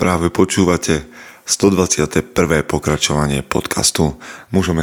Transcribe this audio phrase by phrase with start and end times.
[0.00, 1.04] Práve počúvate
[1.44, 2.32] 121.
[2.64, 4.16] pokračovanie podcastu
[4.48, 4.80] Mužom.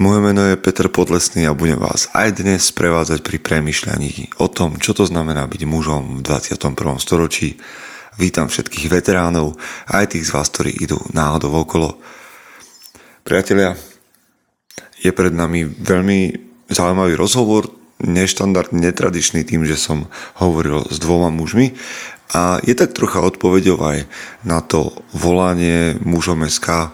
[0.00, 4.80] Moje meno je Peter Podlesný a budem vás aj dnes sprevádzať pri premyšľaní o tom,
[4.80, 6.56] čo to znamená byť mužom v 21.
[6.96, 7.60] storočí.
[8.16, 9.60] Vítam všetkých veteránov,
[9.92, 12.00] aj tých z vás, ktorí idú náhodou okolo.
[13.28, 13.76] Priatelia,
[15.04, 16.20] je pred nami veľmi
[16.72, 17.68] zaujímavý rozhovor,
[18.00, 20.08] neštandardný, netradičný tým, že som
[20.40, 21.76] hovoril s dvoma mužmi
[22.34, 24.10] a je tak trocha odpovedou aj
[24.42, 26.90] na to volanie mužom SK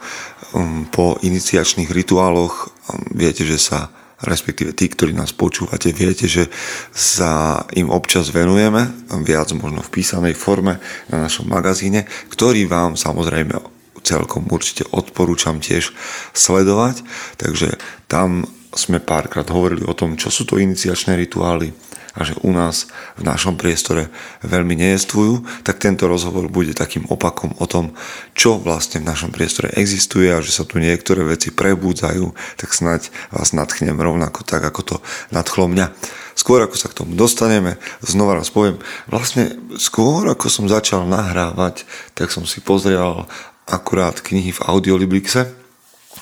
[0.53, 2.69] um, po iniciačných rituáloch.
[2.93, 3.89] Um, viete, že sa
[4.21, 6.53] respektíve tí, ktorí nás počúvate, viete, že
[6.93, 8.93] sa im občas venujeme,
[9.25, 10.77] viac možno v písanej forme
[11.09, 13.57] na našom magazíne, ktorý vám samozrejme
[14.05, 15.93] celkom určite odporúčam tiež
[16.37, 17.01] sledovať.
[17.41, 17.81] Takže
[18.13, 18.45] tam
[18.77, 21.73] sme párkrát hovorili o tom, čo sú to iniciačné rituály,
[22.15, 24.11] a že u nás v našom priestore
[24.43, 27.95] veľmi nejestvujú, tak tento rozhovor bude takým opakom o tom,
[28.35, 33.13] čo vlastne v našom priestore existuje a že sa tu niektoré veci prebúdzajú, tak snať
[33.31, 34.97] vás nadchnem rovnako tak, ako to
[35.31, 35.93] nadchlo mňa.
[36.35, 41.85] Skôr ako sa k tomu dostaneme, znova raz poviem, vlastne skôr ako som začal nahrávať,
[42.17, 43.29] tak som si pozrel
[43.69, 45.60] akurát knihy v Audiolibrixe,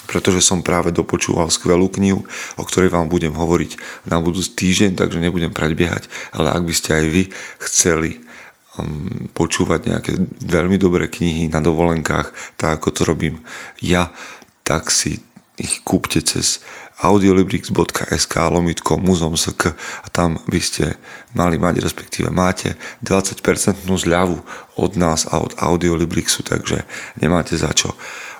[0.08, 2.24] pretože som práve dopočúval skvelú knihu,
[2.56, 3.76] o ktorej vám budem hovoriť
[4.08, 7.22] na budúci týždeň, takže nebudem predbiehať, ale ak by ste aj vy
[7.60, 8.10] chceli
[8.80, 13.44] um, počúvať nejaké veľmi dobré knihy na dovolenkách, tak ako to robím
[13.84, 14.08] ja,
[14.64, 15.20] tak si
[15.60, 16.64] ich kúpte cez
[16.98, 19.70] audiolibrix.sk lomitko muzom.sk
[20.02, 20.98] a tam by ste
[21.34, 22.74] mali mať, respektíve máte
[23.06, 24.42] 20% zľavu
[24.78, 26.82] od nás a od Audiolibrixu, takže
[27.22, 27.94] nemáte za čo.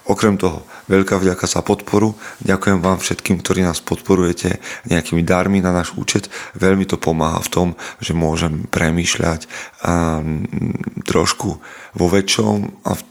[0.09, 2.17] Okrem toho, veľká vďaka za podporu.
[2.41, 4.57] Ďakujem vám všetkým, ktorí nás podporujete
[4.89, 6.33] nejakými darmi na náš účet.
[6.57, 7.69] Veľmi to pomáha v tom,
[8.01, 9.45] že môžem premýšľať
[9.85, 10.25] a,
[11.05, 11.61] trošku
[11.93, 13.03] vo väčšom a v,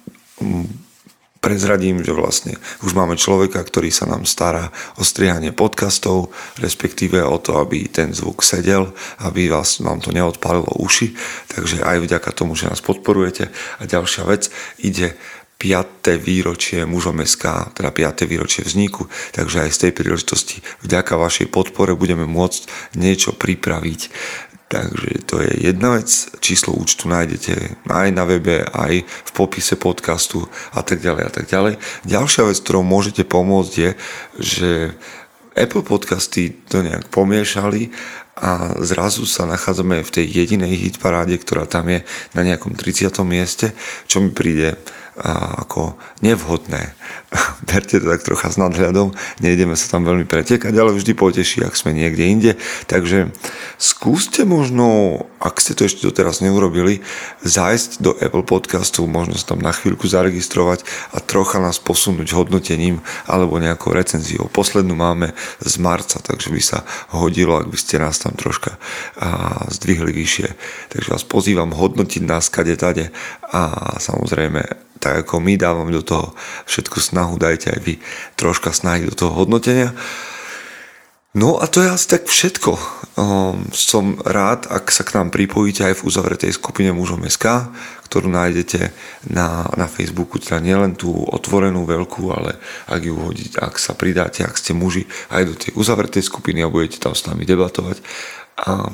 [1.38, 7.38] prezradím, že vlastne už máme človeka, ktorý sa nám stará o strihanie podcastov, respektíve o
[7.40, 8.92] to, aby ten zvuk sedel,
[9.24, 11.16] aby vás, vám to neodpálilo uši.
[11.54, 13.48] Takže aj vďaka tomu, že nás podporujete.
[13.80, 14.50] A ďalšia vec,
[14.82, 15.16] ide
[15.58, 16.22] 5.
[16.22, 18.30] výročie mužom SK, teda 5.
[18.30, 24.02] výročie vzniku, takže aj z tej príležitosti vďaka vašej podpore budeme môcť niečo pripraviť.
[24.68, 26.12] Takže to je jedna vec,
[26.44, 30.44] číslo účtu nájdete aj na webe, aj v popise podcastu
[30.76, 31.80] a tak ďalej a tak ďalej.
[32.04, 33.90] Ďalšia vec, ktorou môžete pomôcť je,
[34.36, 34.70] že
[35.56, 37.90] Apple podcasty to nejak pomiešali
[38.38, 42.06] a zrazu sa nachádzame v tej jedinej hitparáde, ktorá tam je
[42.38, 43.10] na nejakom 30.
[43.26, 43.74] mieste,
[44.06, 44.78] čo mi príde
[45.22, 46.94] ako nevhodné.
[47.70, 51.74] Berte to tak trocha s nadhľadom, nejdeme sa tam veľmi pretekať, ale vždy poteší, ak
[51.74, 52.52] sme niekde inde.
[52.86, 53.34] Takže
[53.82, 57.02] skúste možno, ak ste to ešte doteraz neurobili,
[57.42, 63.02] zájsť do Apple podcastu, možno sa tam na chvíľku zaregistrovať a trocha nás posunúť hodnotením
[63.26, 64.48] alebo nejakou recenziou.
[64.54, 68.78] Poslednú máme z marca, takže by sa hodilo, ak by ste nás tam troška
[69.74, 70.48] zdvihli vyššie.
[70.94, 73.10] Takže vás pozývam hodnotiť nás kade tade
[73.50, 76.34] a samozrejme tak ako my dávam do toho
[76.66, 77.94] všetku snahu, dajte aj vy
[78.36, 79.96] troška snahy do toho hodnotenia.
[81.38, 82.74] No a to je asi tak všetko.
[83.14, 87.70] Um, som rád, ak sa k nám pripojíte aj v uzavretej skupine mužom SK,
[88.10, 88.90] ktorú nájdete
[89.30, 92.58] na, na Facebooku, teda nielen tú otvorenú veľkú, ale
[92.90, 96.74] ak ju hodíte, ak sa pridáte, ak ste muži, aj do tej uzavretej skupiny a
[96.74, 98.02] budete tam s nami debatovať.
[98.58, 98.90] A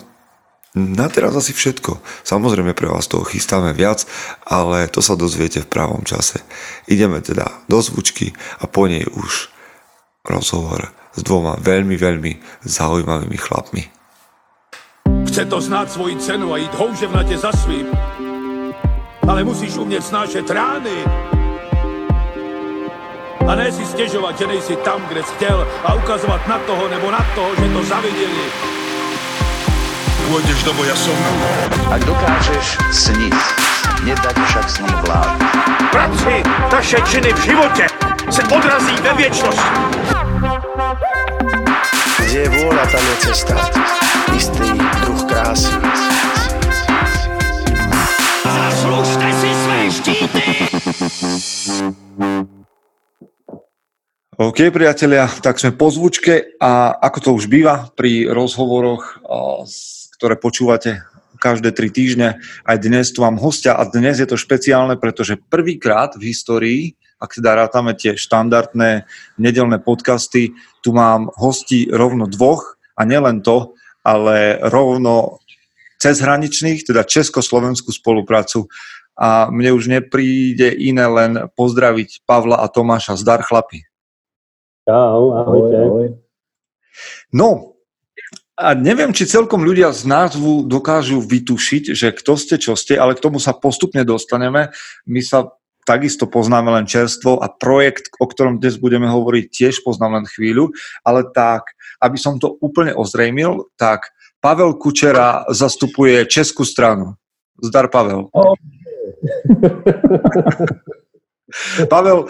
[0.73, 2.01] na teraz asi všetko.
[2.25, 4.09] Samozrejme pre vás toho chystáme viac,
[4.41, 6.41] ale to sa dozviete v pravom čase.
[6.89, 9.53] Ideme teda do zvučky a po nej už
[10.25, 13.83] rozhovor s dvoma veľmi, veľmi zaujímavými chlapmi.
[15.29, 17.93] Chce to znáť svoji cenu a ísť houževnate za svým.
[19.29, 20.97] Ale musíš umieť snášať rány.
[23.45, 27.13] A ne si stežovať, že nejsi tam, kde si chcel a ukazovať na toho nebo
[27.13, 28.82] na toho, že to zavideli
[30.33, 31.13] pôjdeš do boja som.
[31.93, 33.37] Ak dokážeš sniť,
[34.01, 35.37] nedať však sním vlád.
[35.93, 36.41] Práci
[36.73, 37.85] taše činy v živote
[38.33, 39.65] se odrazí ve viečnosť.
[42.17, 43.53] Kde je vôľa, tam je cesta.
[44.33, 44.69] Istý
[45.05, 45.77] druh krásy.
[48.41, 50.45] Zaslužte si své štíty!
[54.41, 59.21] OK, priatelia, tak sme po zvučke a ako to už býva pri rozhovoroch
[59.69, 61.03] s ktoré počúvate
[61.35, 62.39] každé tri týždne.
[62.63, 66.81] Aj dnes tu mám hostia a dnes je to špeciálne, pretože prvýkrát v histórii,
[67.19, 69.03] ak teda rátame tie štandardné
[69.35, 75.43] nedelné podcasty, tu mám hosti rovno dvoch a nielen to, ale rovno
[75.99, 78.71] cezhraničných, teda československú spoluprácu
[79.19, 83.19] a mne už nepríde iné len pozdraviť Pavla a Tomáša.
[83.19, 83.83] Zdar chlapi.
[84.87, 85.75] Čau, ahojte.
[85.75, 86.07] Ahoj, ahoj.
[87.35, 87.72] No,
[88.53, 93.17] a neviem, či celkom ľudia z názvu dokážu vytušiť, že kto ste, čo ste, ale
[93.17, 94.69] k tomu sa postupne dostaneme.
[95.09, 100.23] My sa takisto poznáme len čerstvo a projekt, o ktorom dnes budeme hovoriť, tiež poznám
[100.23, 100.71] len chvíľu,
[101.03, 107.17] ale tak, aby som to úplne ozrejmil, tak Pavel Kučera zastupuje Českú stranu.
[107.57, 108.29] Zdar, Pavel.
[108.31, 108.55] Oh.
[111.91, 112.27] Pavel,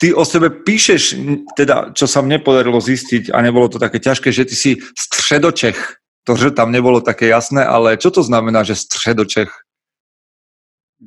[0.00, 1.16] ty o sebe píšeš,
[1.56, 5.78] teda, čo sa mne podarilo zistiť a nebolo to také ťažké, že ty si středočech.
[6.24, 9.52] To, že tam nebolo také jasné, ale čo to znamená, že středočech?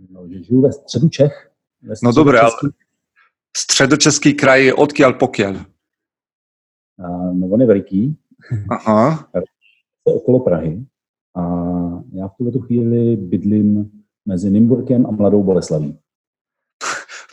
[0.09, 1.51] No, že žiju ve středu Čech.
[1.81, 2.53] Ve no dobré, ale
[3.57, 5.53] středočeský kraj je odkiaľ pokiaľ?
[7.33, 8.01] no on je veliký.
[8.69, 9.29] Aha.
[10.07, 10.85] Je okolo Prahy.
[11.35, 11.41] A
[12.13, 13.91] já v tuto chvíli bydlím
[14.25, 15.97] mezi Nymburkem a Mladou Boleslaví.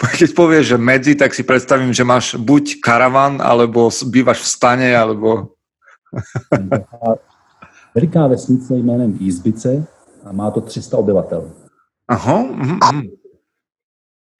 [0.18, 4.90] keď povieš, že medzi, tak si predstavím, že máš buď karavan, alebo bývaš v stane,
[4.92, 5.54] alebo...
[7.94, 9.86] Veliká vesnice jménem Jízbice
[10.26, 11.50] a má to 300 obyvatel.
[12.10, 13.06] Aha, uh-huh.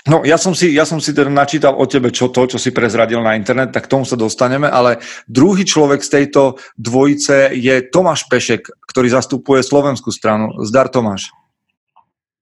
[0.05, 2.76] No, ja som, si, ja som si teda načítal o tebe čo to, čo si
[2.76, 7.81] prezradil na internet, tak k tomu sa dostaneme, ale druhý človek z tejto dvojice je
[7.88, 10.60] Tomáš Pešek, ktorý zastupuje slovenskú stranu.
[10.60, 11.32] Zdar Tomáš.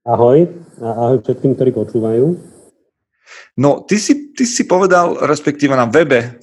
[0.03, 0.51] Ahoj,
[0.83, 2.52] ahoj všetkým, ktorí počúvajú.
[3.59, 6.41] No, ty si, ty si povedal, respektíve na webe,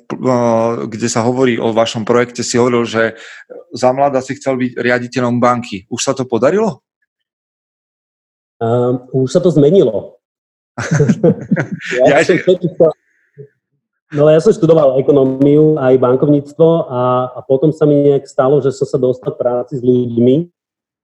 [0.86, 3.18] kde sa hovorí o vašom projekte, si hovoril, že
[3.74, 5.90] za mladá si chcel byť riaditeľom banky.
[5.90, 6.86] Už sa to podarilo?
[8.60, 10.20] Um, už sa to zmenilo.
[11.98, 12.38] ja, ja som
[14.10, 18.74] No ja som študoval ekonómiu aj bankovníctvo a, a potom sa mi nejak stalo, že
[18.74, 20.50] som sa dostal práci s ľuďmi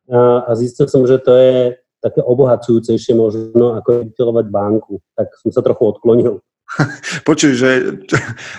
[0.10, 5.02] a, a zistil som, že to je také obohacujúcejšie možno ako editelovať banku.
[5.18, 6.38] Tak som sa trochu odklonil.
[7.30, 7.69] Počuj, že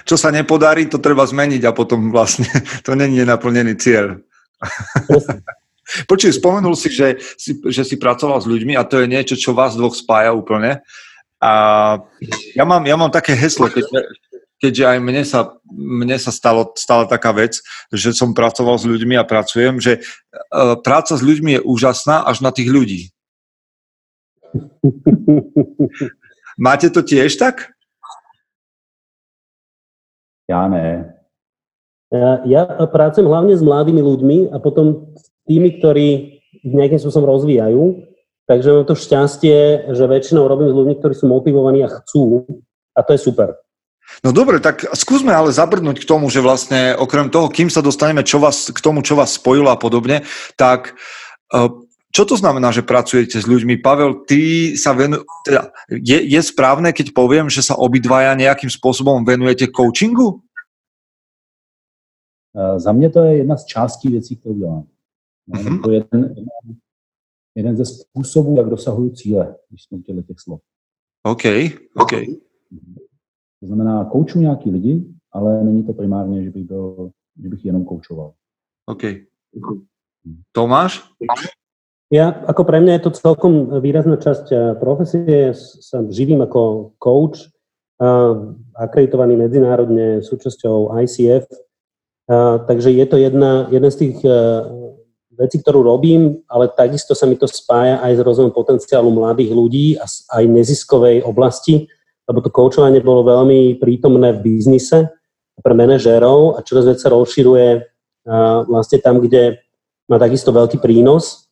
[0.02, 2.50] čo sa nepodarí, to treba zmeniť a potom vlastne
[2.86, 4.18] to není nenaplnený cieľ.
[6.10, 9.54] Počuj, spomenul si že, si, že si pracoval s ľuďmi a to je niečo, čo
[9.54, 10.82] vás dvoch spája úplne.
[11.38, 11.52] A
[12.58, 13.86] ja mám, ja mám také heslo, keď,
[14.58, 17.62] keďže aj mne sa, mne sa stalo, stala taká vec,
[17.94, 22.42] že som pracoval s ľuďmi a pracujem, že uh, práca s ľuďmi je úžasná až
[22.42, 23.14] na tých ľudí.
[26.66, 27.76] Máte to tiež tak?
[30.46, 31.10] Ja ne.
[32.14, 38.06] Ja, ja pracujem hlavne s mladými ľuďmi a potom s tými, ktorí nejakým spôsobom rozvíjajú.
[38.46, 42.46] Takže mám to šťastie, že väčšinou robím s ľuďmi, ktorí sú motivovaní a chcú.
[42.94, 43.58] A to je super.
[44.22, 48.22] No dobre, tak skúsme ale zabrnúť k tomu, že vlastne okrem toho, kým sa dostaneme
[48.22, 50.22] čo vás, k tomu, čo vás spojilo a podobne,
[50.54, 50.94] tak
[51.50, 51.85] uh,
[52.16, 53.84] čo to znamená, že pracujete s ľuďmi?
[53.84, 55.20] Pavel, ty sa venu...
[55.44, 60.40] Teda, je, je správne, keď poviem, že sa obidvaja nejakým spôsobom venujete coachingu?
[62.76, 64.84] Za mě to je jedna z částí věcí, kterou dělám.
[65.52, 65.82] Uh-huh.
[65.82, 66.34] To je jeden,
[67.54, 70.60] jeden ze způsobů, jak dosahuju cíle, když jsme u těch slov.
[71.22, 71.44] OK,
[71.96, 72.12] OK.
[73.60, 77.10] To znamená, kouču nějaký lidi, ale není to primárně, že bych, byl,
[77.42, 78.32] že bych jenom koučoval.
[78.86, 79.02] OK.
[80.52, 81.12] Tomáš?
[82.06, 85.50] Ja, ako pre mňa je to celkom výrazná časť eh, profesie.
[85.58, 87.50] Sa živím ako coach,
[87.98, 88.32] eh,
[88.78, 91.50] akreditovaný medzinárodne súčasťou ICF.
[91.50, 94.18] Eh, takže je to jedna, jedna z tých
[95.36, 99.86] vecí, ktorú robím, ale takisto sa mi to spája aj s rozvojom potenciálu mladých ľudí
[100.00, 101.90] a aj neziskovej oblasti,
[102.24, 105.12] lebo to koučovanie bolo veľmi prítomné v biznise
[105.60, 107.84] pre manažérov a čoraz viac sa rozširuje
[108.64, 109.60] vlastne tam, kde
[110.08, 111.45] má takisto veľký prínos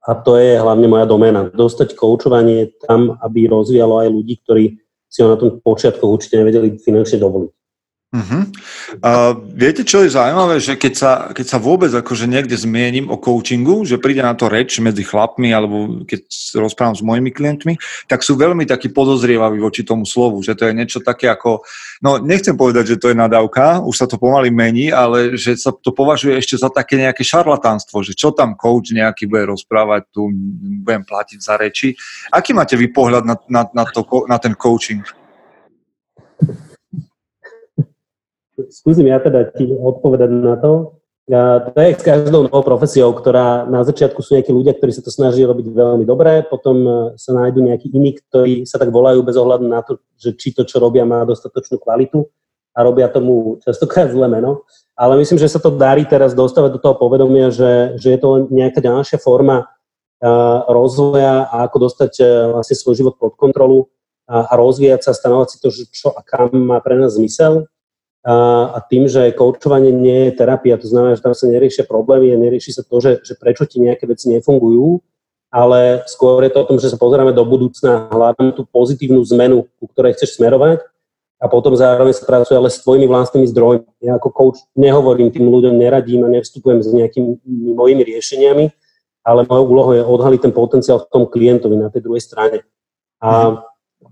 [0.00, 1.52] a to je hlavne moja doména.
[1.52, 4.64] Dostať koučovanie tam, aby rozvíjalo aj ľudí, ktorí
[5.10, 7.59] si ho na tom počiatku určite nevedeli finančne dovoliť.
[8.10, 8.42] Uh-huh.
[9.06, 13.14] Uh, viete, čo je zaujímavé, že keď sa, keď sa vôbec akože niekde zmienim o
[13.14, 16.26] coachingu, že príde na to reč medzi chlapmi alebo keď
[16.58, 17.78] rozprávam s mojimi klientmi,
[18.10, 21.62] tak sú veľmi takí podozrievaví voči tomu slovu, že to je niečo také ako,
[22.02, 25.70] no nechcem povedať, že to je nadávka, už sa to pomaly mení, ale že sa
[25.70, 30.26] to považuje ešte za také nejaké šarlatánstvo, že čo tam coach nejaký bude rozprávať, tu
[30.82, 31.94] budem platiť za reči.
[32.34, 35.19] Aký máte vy pohľad na, na, na, to, na ten coaching?
[38.68, 41.00] Skúsim ja teda ti odpovedať na to.
[41.30, 44.98] A to je s každou novou profesiou, ktorá na začiatku sú nejakí ľudia, ktorí sa
[44.98, 49.22] to snaží robiť veľmi dobre, potom e, sa nájdú nejakí iní, ktorí sa tak volajú
[49.22, 52.26] bez ohľadu na to, že či to, čo robia, má dostatočnú kvalitu
[52.74, 54.66] a robia tomu častokrát zlé meno.
[54.98, 58.28] Ale myslím, že sa to darí teraz dostávať do toho povedomia, že, že je to
[58.34, 59.70] len nejaká ďalšia forma
[60.68, 62.12] rozvoja a ako dostať
[62.52, 63.88] vlastne svoj život pod kontrolu
[64.28, 67.64] a, a rozvíjať sa, stanovať si to, že čo a kam má pre nás zmysel.
[68.20, 68.34] A,
[68.76, 72.36] a tým, že koučovanie nie je terapia, to znamená, že tam sa neriešia problémy a
[72.36, 75.00] nerieši sa to, že, že prečo ti nejaké veci nefungujú,
[75.48, 79.64] ale skôr je to o tom, že sa pozeráme do budúcna, hľadáme tú pozitívnu zmenu,
[79.80, 80.84] ku ktorej chceš smerovať
[81.40, 83.88] a potom zároveň sa pracuje ale s tvojimi vlastnými zdrojmi.
[84.04, 87.40] Ja ako coach nehovorím tým ľuďom, neradím a nevstupujem s nejakými
[87.72, 88.68] mojimi riešeniami,
[89.24, 92.68] ale mojou úlohou je odhaliť ten potenciál v tom klientovi na tej druhej strane.
[93.24, 93.56] A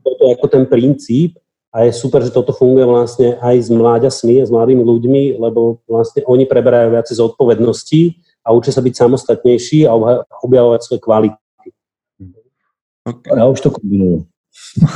[0.00, 1.36] toto je ako ten princíp
[1.68, 6.24] a je super, že toto funguje vlastne aj s mláďasmi, s mladými ľuďmi, lebo vlastne
[6.24, 9.92] oni preberajú viac zodpovedností a učia sa byť samostatnejší a
[10.40, 11.68] objavovať svoje kvality.
[13.08, 13.36] Okay.
[13.36, 14.24] Ja už to kombinuju.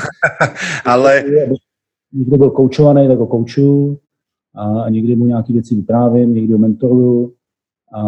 [0.84, 1.24] Ale
[2.12, 3.98] někdo byl koučovaný, tak ho koučuju
[4.54, 7.32] a někdy mu nějaké věci vyprávím, někdy ho mentoruju
[7.94, 8.02] a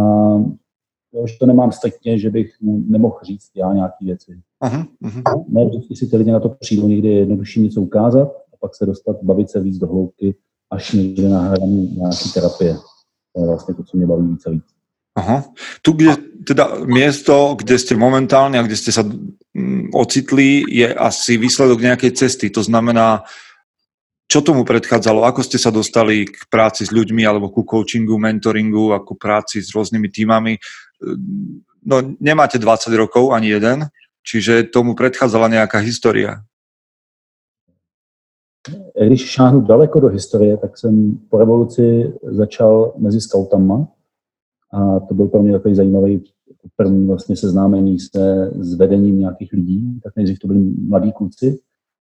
[1.12, 4.40] to už to nemám striktně, že bych mu nemohl říct já nějaké věci.
[4.60, 5.44] Aha, aha.
[5.48, 8.86] Ne, vždycky si ty lidi na to přijdou, někdy je jednodušší něco ukázat pak se
[8.86, 10.34] dostat, bavit se víc do hloubky,
[10.72, 12.74] až někde na hraní nějaký terapie.
[13.32, 14.64] To je vlastně to, co mě baví víc víc.
[15.16, 15.44] Aha.
[15.82, 21.38] Tu, kde teda miesto, kde ste momentálne a kde ste sa mm, ocitli, je asi
[21.38, 22.50] výsledok nejakej cesty.
[22.50, 23.22] To znamená,
[24.26, 25.22] čo tomu predchádzalo?
[25.22, 29.70] Ako ste sa dostali k práci s ľuďmi alebo ku coachingu, mentoringu, ako práci s
[29.70, 30.58] rôznymi týmami?
[31.86, 33.86] No, nemáte 20 rokov, ani jeden,
[34.26, 36.42] čiže tomu predchádzala nejaká história.
[39.06, 43.88] Když šáhnu daleko do historie, tak jsem po revoluci začal mezi skautama
[44.72, 46.24] a to byl pro mě takový zajímavý
[46.76, 50.00] první vlastně seznámení se s vedením nějakých lidí.
[50.04, 51.58] Tak nejdřív to byli mladí kluci,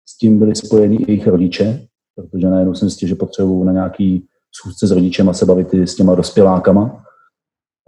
[0.07, 4.26] s tím byli spojeni i jejich rodiče, protože najednou jsem zjistil, že potřebuju na nějaký
[4.52, 7.04] schůzce s rodičem a se bavit s těma dospělákama.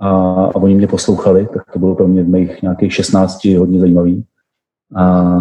[0.00, 0.10] A,
[0.44, 4.24] a oni mě poslouchali, tak to bylo pro mě v mých nějakých 16 hodně zajímavý.
[4.96, 5.34] A,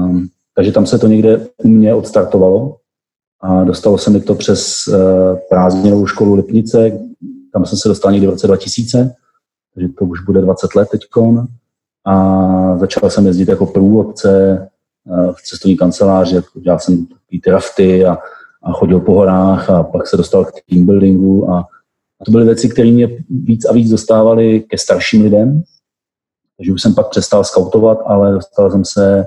[0.55, 2.77] takže tam se to někde u mě odstartovalo
[3.43, 4.95] a dostalo se mi to přes uh,
[5.49, 6.91] prázdninovou školu Lipnice,
[7.53, 9.15] tam jsem se dostal někdy v roce 2000,
[9.73, 11.47] takže to už bude 20 let teďkon.
[12.05, 14.59] A začal jsem jezdit jako průvodce
[15.05, 17.07] uh, v cestovní kanceláři, dělal jsem
[17.41, 18.17] ty rafty a
[18.63, 21.51] a chodil po horách a pak se dostal k team buildingu.
[21.51, 21.67] A
[22.25, 25.63] to byly věci, které mě víc a víc dostávaly ke starším lidem,
[26.57, 29.25] takže už jsem pak přestal skautovat, ale dostal jsem se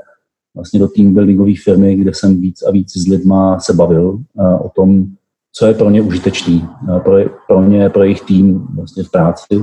[0.57, 4.19] vlastně do team buildingové firmy, kde jsem víc a víc s lidma se bavil
[4.61, 5.07] o tom,
[5.53, 6.69] co je pro ně užitečný,
[7.05, 9.63] pro, pro ně, pro jejich tým vlastně v práci.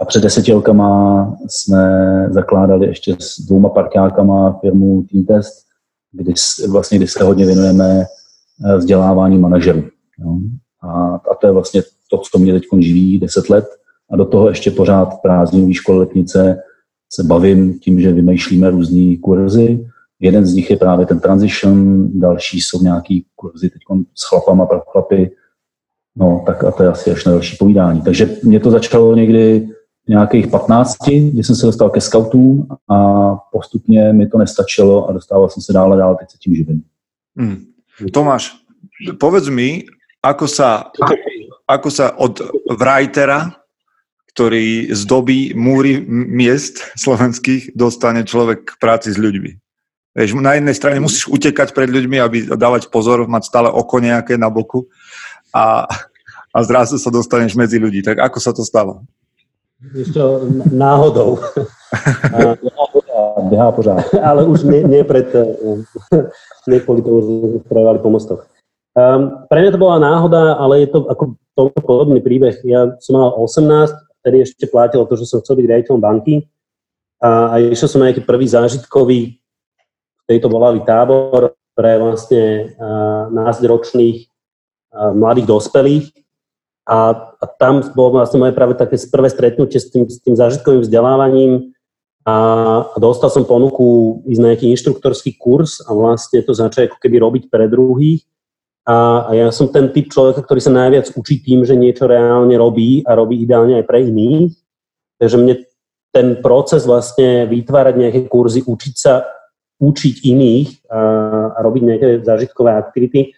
[0.00, 5.54] A před deseti rokama jsme zakládali ještě s dvouma parťákama firmu Team Test,
[6.12, 6.34] kdy,
[6.68, 8.06] vlastně, kdy se hodně věnujeme
[8.62, 9.82] Eh, vzdělávání manažerů.
[10.18, 10.38] Jo.
[10.82, 13.64] A, a to je vlastně to, co mě teď živí 10 let.
[14.10, 16.62] A do toho ještě pořád prázdninový škole letnice
[17.14, 19.86] se bavím tím, že vymýšlíme různé kurzy.
[20.20, 23.82] Jeden z nich je právě ten transition, další jsou nějaký kurzy teď
[24.14, 25.30] s chlapama pro chlapy.
[26.16, 28.02] No, tak a to je asi až na další povídání.
[28.02, 29.68] Takže mě to začalo někdy
[30.06, 30.96] v nějakých 15,
[31.32, 35.72] kdy jsem se dostal ke scoutům a postupně mi to nestačilo a dostával jsem se
[35.72, 36.82] dále dál, teď se tím živím.
[37.36, 37.64] Hmm.
[38.12, 38.64] Tomáš,
[39.18, 39.86] povedz mi,
[40.22, 40.90] ako sa,
[41.74, 42.40] ako sa od
[42.74, 43.63] writera,
[44.34, 49.62] ktorý zdobí múry miest slovenských, dostane človek k práci s ľuďmi.
[50.14, 54.34] Vieš, na jednej strane musíš utekať pred ľuďmi, aby dávať pozor, mať stále oko nejaké
[54.34, 54.90] na boku
[55.54, 55.86] a,
[56.50, 58.02] a zrazu sa dostaneš medzi ľudí.
[58.02, 59.06] Tak ako sa to stalo?
[59.94, 60.18] Ešte
[60.74, 61.38] náhodou.
[63.50, 64.14] Behá pořád.
[64.22, 65.30] Ale už nie, nie pred,
[66.66, 68.42] nie kvôli tomu, že spravovali po mostoch.
[68.94, 72.58] Um, pre mňa to bola náhoda, ale je to ako tomto podobný príbeh.
[72.66, 76.48] Ja som mal 18, vtedy ešte platilo to, že som chcel byť riaditeľom banky.
[77.20, 79.36] A, a išiel som na nejaký prvý zážitkový,
[80.24, 84.32] v to volali tábor pre vlastne uh, násťročných
[84.94, 86.06] mladých dospelých.
[86.84, 90.84] A, a tam bolo vlastne moje práve také prvé stretnutie s tým, s tým zážitkovým
[90.84, 91.72] vzdelávaním.
[92.24, 92.36] A,
[92.88, 97.16] a dostal som ponuku ísť na nejaký inštruktorský kurz a vlastne to začať ako keby
[97.20, 98.24] robiť pre druhých.
[98.84, 102.52] A, a ja som ten typ človeka, ktorý sa najviac učí tým, že niečo reálne
[102.60, 104.52] robí a robí ideálne aj pre iných.
[105.16, 105.54] Takže mne
[106.12, 109.24] ten proces vlastne vytvárať nejaké kurzy, učiť sa
[109.82, 111.00] učiť iných a,
[111.56, 113.34] a robiť nejaké zážitkové aktivity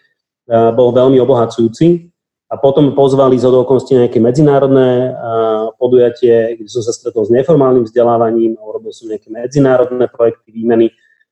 [0.47, 2.07] bol veľmi obohacujúci.
[2.47, 5.11] A potom pozvali z okolností nejaké medzinárodné
[5.75, 10.87] podujatie, kde som sa stretol s neformálnym vzdelávaním a urobil som nejaké medzinárodné projekty výmeny.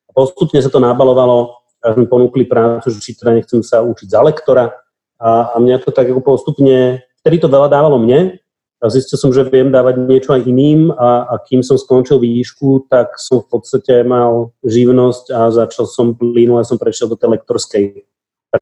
[0.08, 4.10] A postupne sa to nabalovalo a sme ponúkli prácu, že či teda nechcem sa učiť
[4.10, 4.74] za lektora.
[5.22, 8.42] A, a mňa to tak ako postupne, vtedy to veľa dávalo mne,
[8.84, 12.86] a zistil som, že viem dávať niečo aj iným a, a kým som skončil výšku,
[12.86, 17.86] tak som v podstate mal živnosť a začal som plynule, som prešiel do tej lektorskej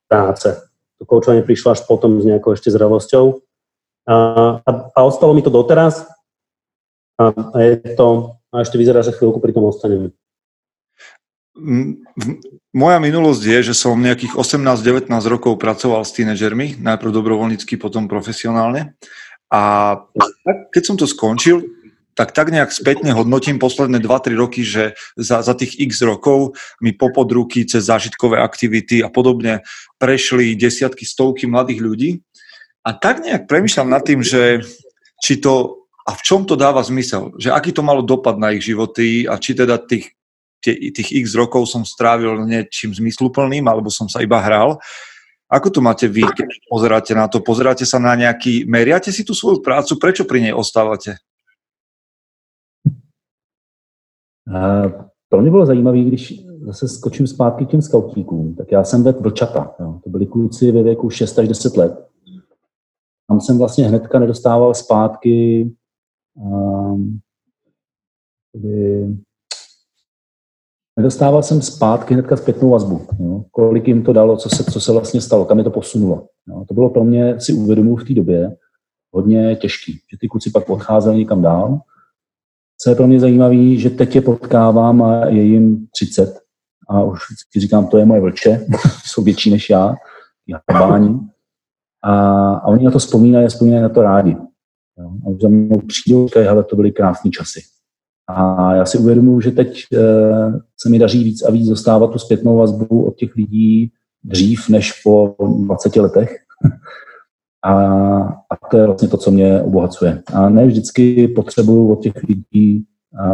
[0.07, 0.53] práce.
[1.01, 3.41] To koučovanie prišlo až potom s nejakou ešte zrelosťou.
[4.07, 4.15] A,
[4.63, 6.07] a, a ostalo mi to doteraz
[7.19, 10.15] a, a je to, a ešte vyzerá, že chvíľku pri tom ostanem.
[12.73, 18.97] Moja minulosť je, že som nejakých 18-19 rokov pracoval s tínežermi, najprv dobrovoľnícky, potom profesionálne.
[19.53, 19.93] A
[20.73, 21.61] keď som to skončil,
[22.13, 26.93] tak tak nejak spätne hodnotím posledné 2-3 roky, že za, za tých x rokov mi
[26.93, 29.65] popod ruky cez zážitkové aktivity a podobne
[29.97, 32.11] prešli desiatky, stovky mladých ľudí.
[32.85, 34.61] A tak nejak premyšľam nad tým, že
[35.21, 38.67] či to a v čom to dáva zmysel, že aký to malo dopad na ich
[38.67, 40.11] životy a či teda tých
[40.63, 44.79] tých x rokov som strávil niečím zmysluplným, alebo som sa iba hral.
[45.51, 47.43] Ako to máte vy, keď pozeráte na to?
[47.43, 50.01] Pozeráte sa na nejaký, meriate si tú svoju prácu?
[50.01, 51.21] Prečo pri nej ostávate?
[54.49, 54.83] A
[55.29, 59.21] pro mě bylo zajímavé, když zase skočím zpátky k těm skautíkům, tak já jsem vedl
[59.21, 59.75] vlčata.
[59.79, 59.99] Jo.
[60.03, 62.07] To byli kluci ve věku 6 až 10 let.
[63.27, 65.69] Tam jsem vlastně hnedka nedostával zpátky
[66.35, 67.19] um,
[70.97, 73.07] Nedostával jsem zpátky hnedka zpětnou vazbu.
[73.19, 73.43] Jo.
[73.51, 76.27] Kolik jim to dalo, co se, co se vlastně stalo, kam je to posunulo.
[76.47, 76.65] Jo.
[76.67, 78.55] To bylo pro mě, si uvědomuji v té době,
[79.11, 81.79] hodně těžký, že ty kluci pak odcházeli někam dál.
[82.77, 86.39] Co je pro mě zajímavé, že teď je potkávám a je jim 30
[86.89, 88.65] a už vždycky říkám, to je moje vlče,
[89.05, 89.95] jsou větší než já,
[90.69, 91.19] jabání.
[92.03, 94.37] A, a oni na to vzpomínají vzpomínají na to rádi.
[94.99, 95.11] Jo.
[95.25, 97.61] A už za mnou přijdou, že to byly krásné časy.
[98.27, 102.19] A já si uvědomuji, že teď eh, se mi daří víc a víc dostávat tu
[102.19, 103.91] zpětnou vazbu od těch lidí
[104.23, 106.35] dřív než po 20 letech.
[107.65, 107.73] A,
[108.23, 110.21] a to je vlastně to, co mě obohacuje.
[110.33, 112.85] A ne vždycky potřebuju od těch lidí,
[113.19, 113.25] a,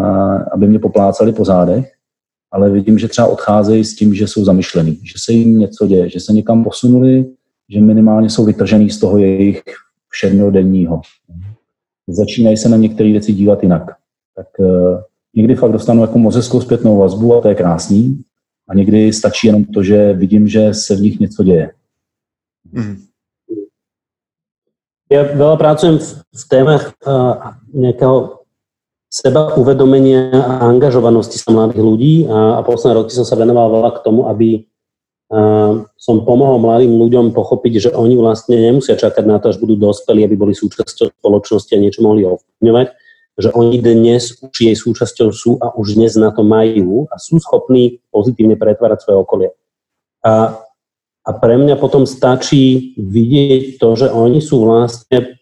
[0.53, 1.91] aby mě poplácali po zádech,
[2.51, 6.09] ale vidím, že třeba odcházejí s tím, že jsou zamyšlený, že se jim něco děje,
[6.09, 7.25] že se někam posunuli,
[7.69, 9.63] že minimálně jsou vytržený z toho jejich
[10.09, 11.01] všedního denního.
[12.07, 13.98] Začínají se na některé věci dívat jinak
[14.39, 14.47] tak
[15.35, 18.23] někdy fakt dostanu jako mozeckou zpětnou vazbu a to je krásný.
[18.69, 21.71] A někdy stačí jenom to, že vidím, že se v nich něco děje.
[22.71, 23.09] Mm.
[25.09, 28.45] Ja veľa pracujem v, v témach uh, nejakého
[29.09, 33.89] seba uvedomenia a angažovanosti sa mladých ľudí a, a posledné roky som sa venoval veľa
[33.97, 34.69] k tomu, aby
[35.33, 39.81] uh, som pomohol mladým ľuďom pochopiť, že oni vlastne nemusia čakať na to, až budú
[39.81, 42.87] dospelí, aby boli súčasťou spoločnosti a niečo mohli ovplyvňovať,
[43.39, 47.39] že oni dnes už jej súčasťou sú a už dnes na to majú a sú
[47.39, 49.49] schopní pozitívne pretvárať svoje okolie.
[50.27, 50.59] A,
[51.23, 55.39] a pre mňa potom stačí vidieť to, že oni sú vlastne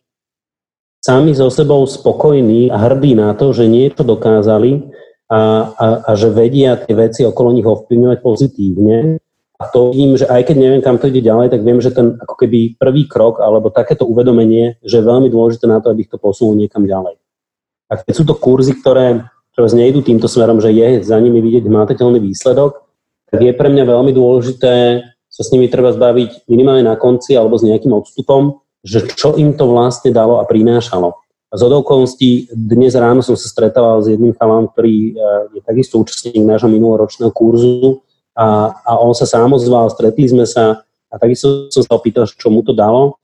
[1.01, 4.93] sami so sebou spokojní a hrdí na to, že niečo dokázali
[5.31, 9.17] a, a, a že vedia tie veci okolo nich ovplyvňovať pozitívne.
[9.57, 12.13] A to vidím, že aj keď neviem, kam to ide ďalej, tak viem, že ten
[12.13, 16.13] ako keby prvý krok alebo takéto uvedomenie, že je veľmi dôležité na to, aby ich
[16.13, 17.17] to posunul niekam ďalej.
[17.87, 21.65] A keď sú to kurzy, ktoré ktoré nejdú týmto smerom, že je za nimi vidieť
[21.65, 22.85] hmatateľný výsledok,
[23.33, 27.57] tak je pre mňa veľmi dôležité sa s nimi treba zbaviť minimálne na konci alebo
[27.57, 31.17] s nejakým odstupom, že čo im to vlastne dalo a prinášalo.
[31.49, 35.97] A z okolností dnes ráno som sa stretával s jedným chalom, ktorý eh, je takisto
[35.97, 38.05] účastník nášho minuloročného kurzu
[38.37, 42.53] a, a on sa sám ozval, stretli sme sa a takisto som sa opýtal, čo
[42.53, 43.17] mu to dalo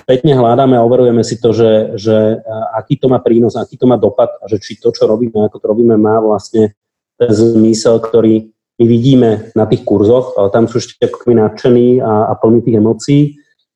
[0.00, 2.40] spätne hľadáme a overujeme si to, že, že
[2.74, 5.60] aký to má prínos, aký to má dopad a že či to, čo robíme, ako
[5.60, 6.72] to robíme, má vlastne
[7.20, 8.48] ten zmysel, ktorý
[8.80, 10.96] my vidíme na tých kurzoch, ale tam sú ešte
[11.28, 13.20] nadšení a, a plní tých emócií,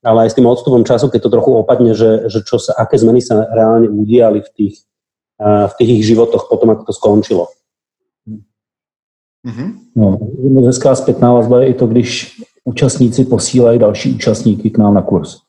[0.01, 2.97] ale aj s tým odstupom času, keď to trochu opadne, že, že čo sa, aké
[2.97, 4.77] zmeny sa reálne udiali v tých,
[5.45, 7.45] v tých ich životoch potom, ako to skončilo.
[9.45, 9.69] Mm-hmm.
[9.97, 10.19] No,
[10.65, 15.44] hezká zpětná vazba je i to, když účastníci posílají další účastníky k nám na kurz.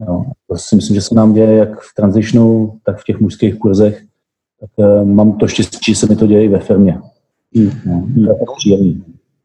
[0.00, 0.24] Jo.
[0.50, 4.02] To si myslím, že se nám děje jak v transitionu, tak v těch mužských kurzech.
[4.60, 7.00] Tak uh, mám to štěstí, že se mi to děje i ve firmě.
[7.54, 7.70] Mm.
[8.16, 8.94] No, to je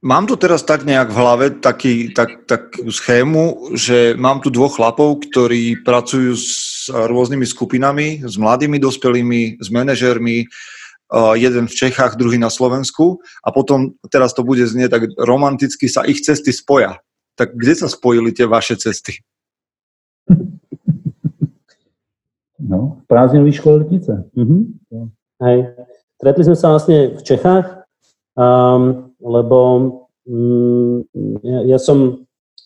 [0.01, 4.73] Mám tu teraz tak nejak v hlave taký, tak, takú schému, že mám tu dvoch
[4.73, 10.49] chlapov, ktorí pracujú s rôznymi skupinami, s mladými dospelými, s manažermi,
[11.37, 16.01] jeden v Čechách, druhý na Slovensku a potom, teraz to bude znieť tak romanticky, sa
[16.01, 16.97] ich cesty spoja.
[17.37, 19.21] Tak kde sa spojili tie vaše cesty?
[22.61, 24.29] No, v prázdninových škole letnice.
[24.37, 24.61] Mm-hmm.
[25.41, 25.57] Hej.
[26.21, 27.65] Stretli sme sa vlastne v Čechách,
[28.37, 29.57] um, lebo
[30.29, 31.01] um,
[31.41, 32.21] ja, ja som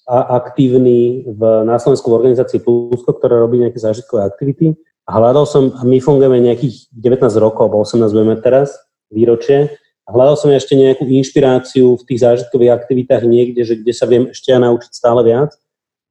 [0.06, 4.78] aktívny v, na Slovensku v organizácii Plusko, ktorá robí nejaké zážitkové aktivity
[5.10, 8.78] A hľadal som, my fungujeme nejakých 19 rokov, alebo 18 budeme teraz,
[9.10, 9.74] výročie,
[10.06, 14.30] a hľadal som ešte nejakú inšpiráciu v tých zážitkových aktivitách niekde, že kde sa viem
[14.30, 15.58] ešte ja naučiť stále viac.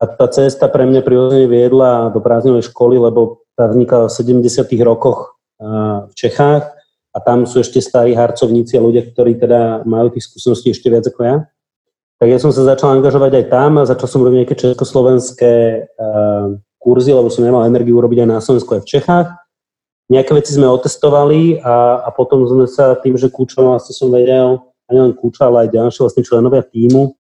[0.02, 4.66] A tá cesta pre mňa prirodzene viedla do prázdninovej školy, lebo tá vznikla v 70.
[4.82, 5.38] rokoch
[6.10, 6.64] v Čechách
[7.14, 11.06] a tam sú ešte starí harcovníci a ľudia, ktorí teda majú tých skúseností ešte viac
[11.06, 11.36] ako ja.
[12.18, 15.52] Tak ja som sa začal angažovať aj tam a začal som robiť nejaké československé
[16.82, 19.28] kurzy, lebo som nemal energiu urobiť aj na Slovensku aj v Čechách.
[20.12, 24.60] Nejaké veci sme otestovali a, a potom sme sa tým, že kúčal, vlastne som vedel,
[24.84, 27.16] a nielen kúčal, ale aj ďalšie vlastne členovia týmu,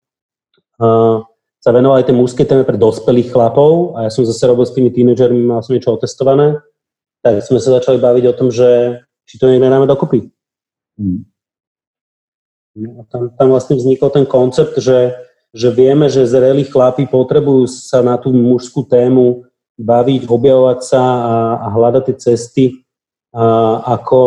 [0.80, 1.28] uh,
[1.70, 4.90] sa venovali tej mužskej téme pre dospelých chlapov a ja som zase robil s tými
[4.90, 6.58] tínedžermi, mal som niečo otestované,
[7.22, 8.98] tak sme sa začali baviť o tom, že
[9.30, 10.34] či to niekde dáme dokopy.
[10.98, 11.30] Hmm.
[12.74, 15.14] No a tam, tam vlastne vznikol ten koncept, že,
[15.54, 19.46] že vieme, že zrelí chlapi potrebujú sa na tú mužskú tému
[19.78, 22.66] baviť, objavovať sa a, a hľadať tie cesty,
[23.30, 24.22] a ako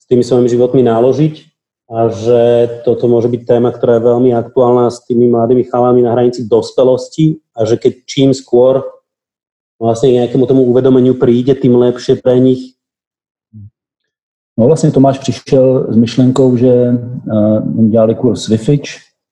[0.00, 1.55] s tými svojimi životmi naložiť
[1.86, 2.40] a že
[2.82, 7.38] toto môže byť téma, ktorá je veľmi aktuálna s tými mladými chalami na hranici dospelosti
[7.54, 8.82] a že keď čím skôr
[9.78, 12.76] vlastne nejakému tomu uvedomeniu príde, tým lepšie pre nich
[14.58, 16.88] No vlastně Tomáš přišel s myšlenkou, že
[17.26, 18.80] uh, dělali kurz wi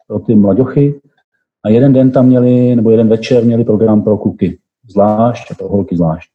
[0.06, 1.00] pro ty mlaďochy
[1.64, 4.58] a jeden den tam měli, nebo jeden večer měli program pro kluky
[4.90, 6.30] zvlášť a pro holky zvlášť.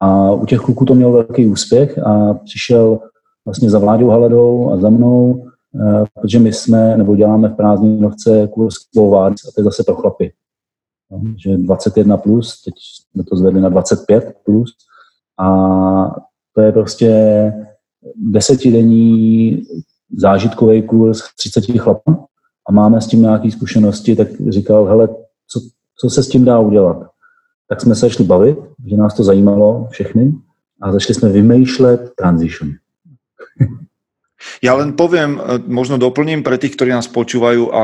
[0.00, 2.98] A u těch kluků to měl velký úspěch a přišel
[3.44, 5.30] vlastně za Vláďou Haledou a za mnou,
[5.72, 9.94] uh, protože my jsme, nebo děláme v prázdninovce kurz Quo a to je zase pro
[9.94, 10.32] chlapy.
[11.10, 14.70] No, že 21 plus, teď jsme to zvedli na 25 plus
[15.38, 15.46] a
[16.54, 17.10] to je prostě
[18.16, 19.62] desetidenní
[20.16, 22.24] zážitkový kurz 30 chlapů
[22.68, 25.08] a máme s tím nějaké zkušenosti, tak říkal, hele,
[25.48, 25.60] co,
[25.96, 27.06] co se s tím dá udělat?
[27.68, 30.34] Tak jsme se šli bavit, že nás to zajímalo všechny
[30.82, 32.70] a začali jsme vymýšlet transition.
[34.58, 37.82] Ja len poviem, e, možno doplním pre tých, ktorí nás počúvajú a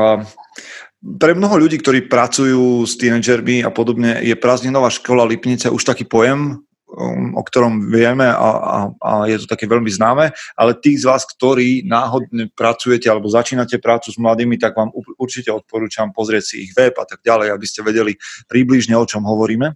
[0.99, 6.03] pre mnoho ľudí, ktorí pracujú s tínedžermi a podobne, je prázdninová škola Lipnice už taký
[6.03, 11.03] pojem, Um, o ktorom vieme a, a, a je to také veľmi známe, ale tých
[11.03, 16.43] z vás, ktorí náhodne pracujete alebo začínate prácu s mladými, tak vám určite odporúčam pozrieť
[16.47, 18.15] si ich web a tak ďalej, aby ste vedeli
[18.47, 19.75] približne, o čom hovoríme.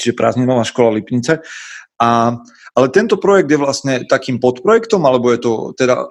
[0.00, 1.44] Čiže prázdninová škola Lipnice.
[1.98, 2.38] A,
[2.78, 6.06] ale tento projekt je vlastne takým podprojektom, alebo je to teda,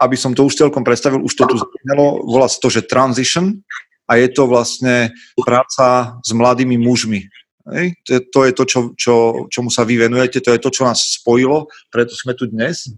[0.00, 3.60] aby som to už celkom predstavil, už to tu znelo, volá sa to, že Transition
[4.08, 5.12] a je to vlastne
[5.44, 7.28] práca s mladými mužmi
[7.68, 8.00] Hej?
[8.32, 9.14] To je to, čo, čo,
[9.52, 12.90] čomu sa vy venujete, to je to, čo nás spojilo, preto sme tu dnes.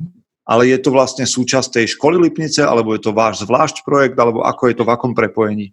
[0.42, 4.42] Ale je to vlastne súčasť tej školy Lipnice, alebo je to váš zvlášť projekt, alebo
[4.42, 5.70] ako je to v akom prepojení?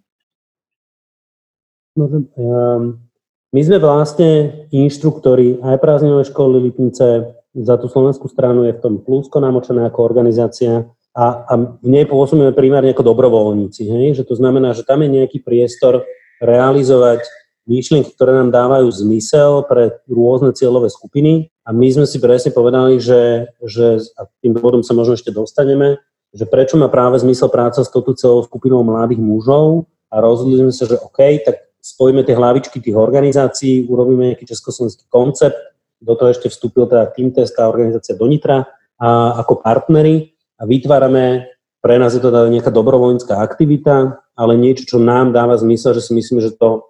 [1.98, 3.02] No, um,
[3.50, 4.30] my sme vlastne
[4.70, 10.06] inštruktori aj prázdninovej školy Lipnice, za tú slovenskú stranu je v tom Plusko namočené ako
[10.06, 13.90] organizácia a, a v nej pôsobíme primárne ako dobrovoľníci.
[13.90, 14.22] Hej?
[14.22, 16.06] Že to znamená, že tam je nejaký priestor
[16.38, 17.26] realizovať
[17.66, 23.02] myšlienky, ktoré nám dávajú zmysel pre rôzne cieľové skupiny a my sme si presne povedali,
[23.02, 25.98] že, že a tým dôvodom sa možno ešte dostaneme,
[26.30, 30.72] že prečo má práve zmysel práca s touto celou skupinou mladých mužov a rozhodli sme
[30.74, 35.56] sa, že OK, tak spojíme tie hlavičky tých organizácií, urobíme nejaký československý koncept,
[36.00, 38.64] do toho ešte vstúpil teda Team Test a organizácia do Nitra
[38.96, 39.08] a
[39.40, 41.48] ako partnery a vytvárame,
[41.80, 46.04] pre nás je to teda nejaká dobrovoľnícká aktivita, ale niečo, čo nám dáva zmysel, že
[46.04, 46.88] si myslíme, že to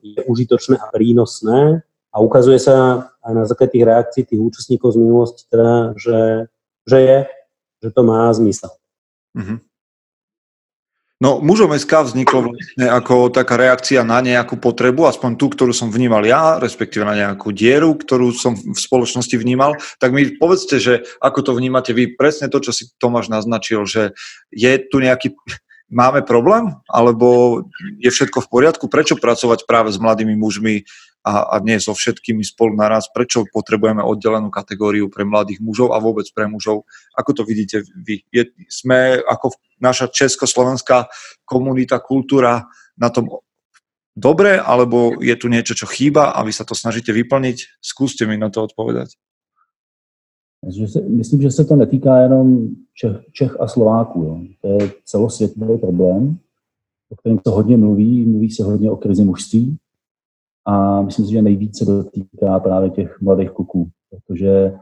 [0.00, 5.00] je užitočné a prínosné a ukazuje sa aj na základe tých reakcií tých účastníkov z
[5.00, 6.48] minulosti, teda, že,
[6.88, 7.18] že je,
[7.84, 8.72] že to má zmysel.
[9.36, 9.58] Mm-hmm.
[11.22, 15.86] No, mužom SK vzniklo vlastne ako taká reakcia na nejakú potrebu, aspoň tú, ktorú som
[15.86, 19.78] vnímal ja, respektíve na nejakú dieru, ktorú som v spoločnosti vnímal.
[20.02, 24.10] Tak mi povedzte, že ako to vnímate vy, presne to, čo si Tomáš naznačil, že
[24.50, 25.38] je tu nejaký
[25.86, 27.62] máme problém, alebo
[28.02, 28.90] je všetko v poriadku?
[28.90, 30.82] Prečo pracovať práve s mladými mužmi
[31.24, 33.08] a, a nie so všetkými spolu naraz?
[33.08, 36.84] Prečo potrebujeme oddelenú kategóriu pre mladých mužov a vôbec pre mužov?
[37.16, 38.20] Ako to vidíte vy?
[38.28, 41.08] Je, sme ako naša československá
[41.48, 42.68] komunita, kultúra
[43.00, 43.40] na tom
[44.12, 47.80] dobre, alebo je tu niečo, čo chýba a vy sa to snažíte vyplniť?
[47.80, 49.16] Skúste mi na to odpovedať.
[51.08, 54.22] Myslím, že se to netýká jenom Čech, Čech a Slováků.
[54.22, 54.40] Jo.
[54.60, 56.38] To je celosvětový problém,
[57.12, 58.24] o kterém se hodně mluví.
[58.24, 59.78] Mluví se hodně o krizi mužství
[60.66, 64.74] a myslím si, že nejvíce dotýká právě těch mladých kluků, protože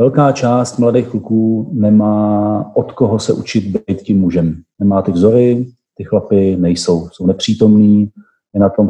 [0.00, 4.62] velká část mladých kluků nemá od koho se učit být tím mužem.
[4.78, 8.10] Nemá ty vzory, ty chlapy nejsou, jsou nepřítomní,
[8.54, 8.88] je na tom,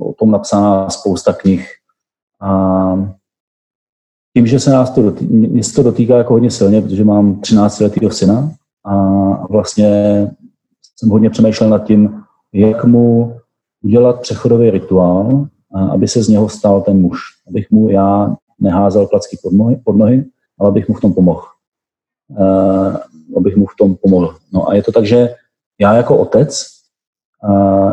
[0.00, 1.68] o tom napsána spousta knih
[2.40, 2.94] a
[4.36, 7.40] tím, že se nás to, dotýká, mě se to dotýká jako hodně silně, protože mám
[7.40, 8.50] 13 letého syna
[8.84, 8.96] a
[9.46, 10.30] vlastně
[10.96, 12.22] jsem hodně přemýšlel nad tím,
[12.52, 13.36] jak mu
[13.82, 15.46] udělat přechodový rituál,
[15.90, 17.18] aby se z něho stal ten muž.
[17.48, 20.24] Abych mu já neházel klacky pod nohy, pod nohy
[20.60, 21.42] ale abych mu v tom pomohl.
[22.28, 22.96] Uh,
[23.36, 24.36] abych mu v tom pomohl.
[24.52, 25.34] No a je to tak, že
[25.80, 26.66] já jako otec,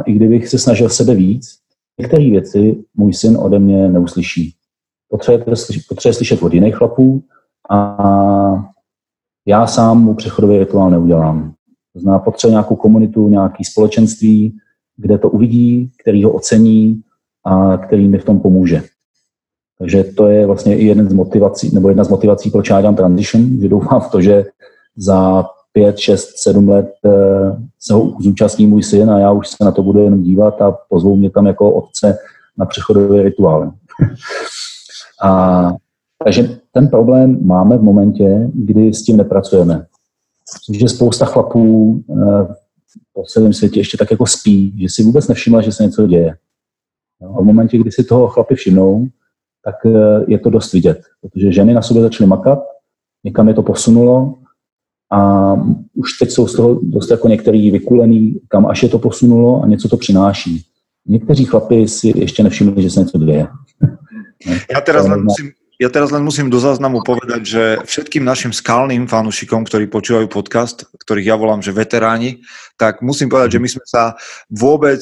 [0.05, 1.57] i kdybych se snažil sebe víc,
[1.99, 4.55] některé věci můj syn ode mě neuslyší.
[5.09, 5.45] Potřebuje,
[5.89, 7.23] potřebuje slyšet od jiných chlapů
[7.69, 8.69] a
[9.47, 11.53] já sám mu přechodový rituál neudělám.
[11.93, 14.57] To znamená, potřebuje nějakou komunitu, nějaké společenství,
[14.99, 17.01] kde to uvidí, který ho ocení
[17.45, 18.81] a který mi v tom pomůže.
[19.79, 22.95] Takže to je vlastně i jeden z motivací, nebo jedna z motivací, proč já dělám
[22.95, 24.45] transition, že doufám v to, že
[24.97, 27.09] za pět, šest, sedm let eh,
[27.79, 30.77] se ho zúčastní můj syn a já už se na to budu jenom dívat a
[30.89, 32.17] pozvou mě tam jako otce
[32.57, 33.69] na přechodové rituály.
[35.23, 35.73] a,
[36.23, 39.85] takže ten problém máme v momentě, kdy s tím nepracujeme.
[40.67, 42.55] Protože spousta chlapů eh,
[43.13, 46.37] po celém světě ještě tak jako spí, že si vůbec nevšimla, že se něco děje.
[47.21, 49.07] A v momentě, kdy si toho chlapi všimnou,
[49.63, 52.59] tak eh, je to dost vidět, protože ženy na sobě začaly makat,
[53.23, 54.35] někam je to posunulo
[55.11, 55.53] a
[55.93, 59.67] už teď jsou z toho dost jako některý vykulený, kam až je to posunulo a
[59.67, 60.65] něco to přináší.
[61.07, 63.47] Někteří chlapi si ještě nevšimli, že se něco děje.
[64.71, 69.07] Ja teraz len musím, ja teraz len musím do záznamu povedať, že všetkým našim skalným
[69.07, 72.43] fanúšikom, ktorí počúvajú podcast, ktorých ja volám, že veteráni,
[72.75, 74.03] tak musím povedať, že my sme sa
[74.51, 74.99] vôbec,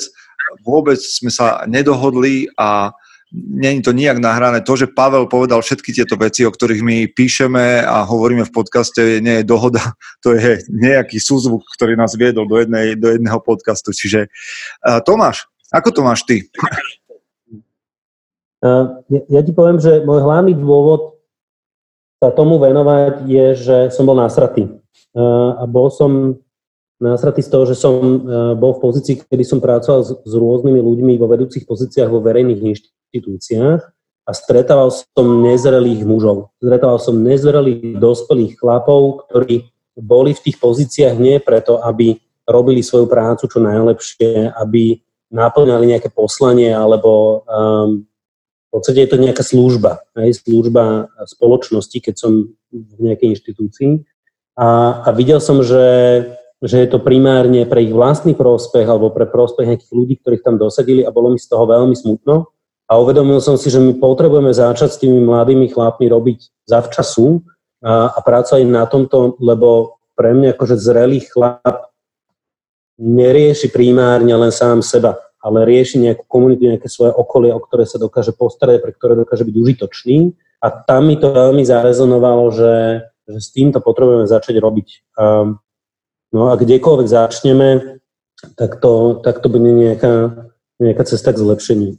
[0.61, 2.93] vôbec sme sa nedohodli a
[3.33, 4.61] není to nijak nahrané.
[4.61, 9.17] To, že Pavel povedal všetky tieto veci, o ktorých my píšeme a hovoríme v podcaste,
[9.17, 9.81] nie je dohoda,
[10.23, 13.97] to je nejaký súzvuk, ktorý nás viedol do, jednej, do jedného podcastu.
[13.97, 14.29] Čiže
[14.85, 16.45] uh, Tomáš, ako to máš ty?
[18.67, 18.83] Uh,
[19.31, 21.15] ja, ti poviem, že môj hlavný dôvod
[22.19, 24.67] sa tomu venovať je, že som bol nasratý.
[25.15, 26.35] Uh, a bol som
[26.99, 31.13] násratý z toho, že som uh, bol v pozícii, kedy som pracoval s rôznymi ľuďmi
[31.15, 33.81] vo vedúcich pozíciách vo verejných inštitúciách
[34.27, 36.51] a stretával som nezrelých mužov.
[36.59, 43.07] Stretával som nezrelých dospelých chlapov, ktorí boli v tých pozíciách nie preto, aby robili svoju
[43.07, 44.99] prácu čo najlepšie, aby
[45.31, 48.07] naplňali nejaké poslanie alebo um,
[48.67, 54.03] v podstate je to nejaká služba, aj služba spoločnosti, keď som v nejakej inštitúcii.
[54.59, 54.67] A,
[55.07, 55.85] a videl som, že
[56.57, 60.57] že je to primárne pre ich vlastný prospech alebo pre prospech nejakých ľudí, ktorých tam
[60.57, 62.49] dosadili a bolo mi z toho veľmi smutno.
[62.87, 67.43] A uvedomil som si, že my potrebujeme začať s tými mladými chlapmi robiť zavčasu
[67.83, 71.93] a, a pracovať na tomto, lebo pre mňa akože zrelý chlap
[72.97, 77.95] nerieši primárne len sám seba, ale rieši nejakú komunitu, nejaké svoje okolie, o ktoré sa
[77.95, 80.35] dokáže postarať, pre ktoré dokáže byť užitočný.
[80.59, 82.75] A tam mi to veľmi zarezonovalo, že,
[83.23, 85.15] že s týmto potrebujeme začať robiť.
[85.15, 85.63] Um,
[86.33, 87.99] No a kdekoľvek začneme,
[88.59, 90.47] tak to, tak to bude nejaká,
[90.79, 91.91] nejaká cesta k zlepšeniu.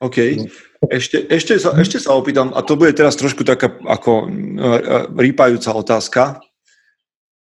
[0.00, 0.48] OK.
[0.88, 4.30] Ešte, ešte, sa, ešte sa opýtam, a to bude teraz trošku taká ako
[5.18, 6.22] rýpajúca otázka.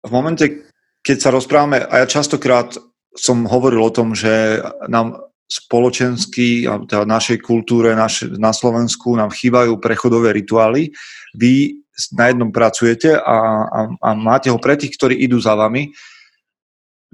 [0.03, 0.67] V momente,
[1.05, 2.75] keď sa rozprávame, a ja častokrát
[3.15, 9.83] som hovoril o tom, že nám spoločensky, teda našej kultúre naš, na Slovensku nám chýbajú
[9.83, 10.95] prechodové rituály.
[11.35, 11.83] Vy
[12.15, 15.91] na jednom pracujete a, a, a máte ho pre tých, ktorí idú za vami.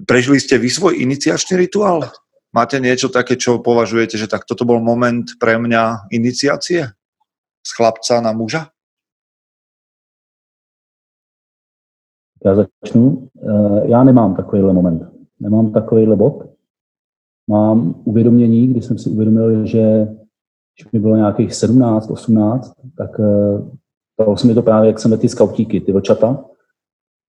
[0.06, 2.06] Prežili ste vy svoj iniciačný rituál?
[2.54, 6.86] Máte niečo také, čo považujete, že tak toto bol moment pre mňa iniciácie?
[7.66, 8.70] Z chlapca na muža?
[12.44, 13.28] Já začnu.
[13.42, 15.17] Eh, já nemám takovýhle moment.
[15.40, 16.44] Nemám takovýhle bod.
[17.50, 20.08] Mám uvědomění, kdy jsem si uvědomil, že
[20.76, 23.78] když mi bylo nějakých 17, 18, tak eh,
[24.20, 26.44] Stalo se mi to právě, jak jsem ty skautíky, ty vlčata,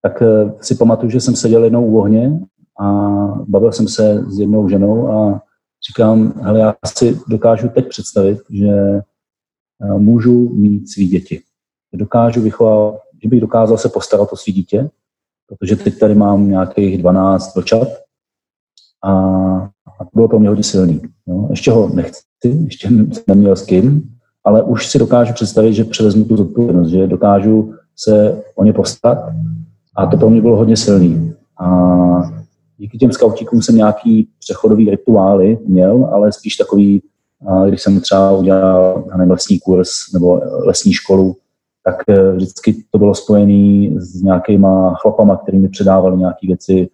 [0.01, 2.39] tak eh, si pamatuju, že jsem seděl jednou u ohně
[2.81, 2.87] a
[3.47, 5.41] bavil jsem se s jednou ženou a
[5.89, 9.03] říkám, hele, já si dokážu teď představit, že eh,
[9.97, 11.41] můžu mít svý děti.
[11.93, 14.89] Dokážu vychovat, že bych dokázal se postarat o svý dítě,
[15.49, 17.87] protože teď tady mám nějakých 12 vlčat
[19.03, 19.11] a,
[19.99, 21.01] a to bylo pro mě hodně silný.
[21.27, 22.21] No, ještě ho nechci,
[22.65, 22.89] ještě
[23.27, 24.09] neměl s kým,
[24.43, 29.17] ale už si dokážu představit, že převezmu tu zodpovědnost, že dokážu se o ně postarat
[29.95, 31.33] a to pro mě bylo hodně silný.
[31.59, 31.67] A
[32.77, 37.01] díky těm skautíkům jsem nějaký přechodový rituály měl, ale spíš takový,
[37.67, 41.35] když jsem třeba udělal nevím, lesní kurz nebo lesní školu,
[41.89, 46.89] tak e, vždycky to bylo spojené s nějakýma chlapama, který mi předávali nějaké věci.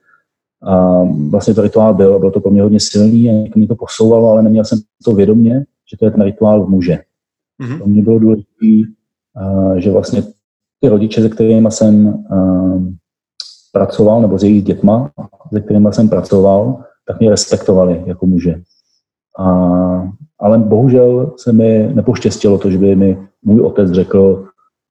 [0.63, 4.31] A vlastně to rituál byl, bylo to pro mě hodně silný a mě to posouvalo,
[4.31, 6.99] ale neměl jsem to vědomě, že to je ten rituál v muže.
[7.63, 7.79] Mm-hmm.
[7.79, 8.65] To mě bylo důležité,
[9.41, 10.23] uh, že vlastně
[10.79, 12.83] ty rodiče, se kterými jsem uh,
[13.71, 15.11] pracoval, nebo s jejich dětma,
[15.53, 18.61] se kterými jsem pracoval, tak mě respektovali jako muže.
[19.39, 19.47] A,
[20.39, 24.47] ale bohužel se mi nepoštěstilo to, že by mi můj otec řekl,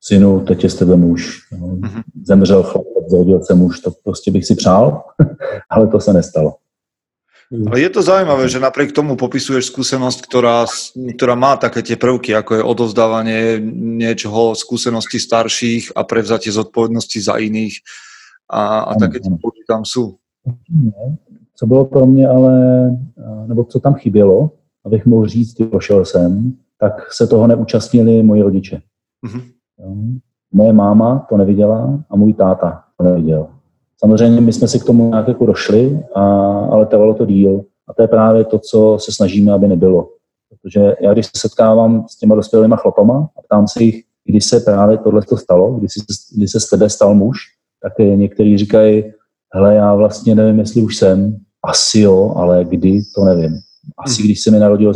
[0.06, 1.48] synu, teď je z tebe muž.
[1.52, 2.02] No, mm-hmm.
[2.24, 5.02] Zemřel chlap, zrodil se muž, to prostě bych si přál,
[5.70, 6.54] ale to se nestalo.
[7.66, 10.66] Ale je to zaujímavé, že napriek tomu popisuješ skúsenosť, ktorá,
[11.14, 13.60] ktorá má také tie prvky, ako je odovzdávanie
[14.00, 17.78] niečoho, skúsenosti starších a prevzatie zodpovednosti za iných
[18.48, 20.18] a, a také tie prvky tam sú.
[21.54, 22.52] Co bylo pro mě ale,
[23.46, 24.50] nebo co tam chybělo,
[24.84, 28.80] abych mohl říct, došel jsem, tak se toho neúčastnili moji rodiče.
[29.26, 29.42] Mm-hmm.
[30.52, 33.46] Moje máma to neviděla a můj táta to neviděl.
[33.98, 36.22] Samozřejmě my jsme si k tomu nějak jako došli, a,
[36.70, 37.64] ale trvalo to díl.
[37.88, 40.08] A to je právě to, co se snažíme, aby nebylo.
[40.48, 44.60] Protože já, když se setkávám s těma dospělými chlapama a ptám se jich, kdy se
[44.60, 46.00] právě tohle to stalo, kdy, si,
[46.36, 47.38] kdy se z tebe stal muž,
[47.82, 49.04] tak někteří říkají,
[49.54, 53.58] hele, já vlastně nevím, jestli už jsem, asi jo, ale kdy, to nevím.
[53.98, 54.92] Asi když se mi narodil.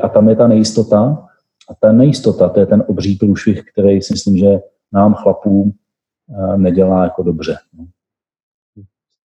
[0.00, 1.27] A tam je ta nejistota.
[1.70, 4.60] A ta nejistota, to je ten obří průšvih, který si myslím, že
[4.92, 5.72] nám chlapům
[6.56, 7.56] nedělá jako dobře.
[7.78, 7.86] No.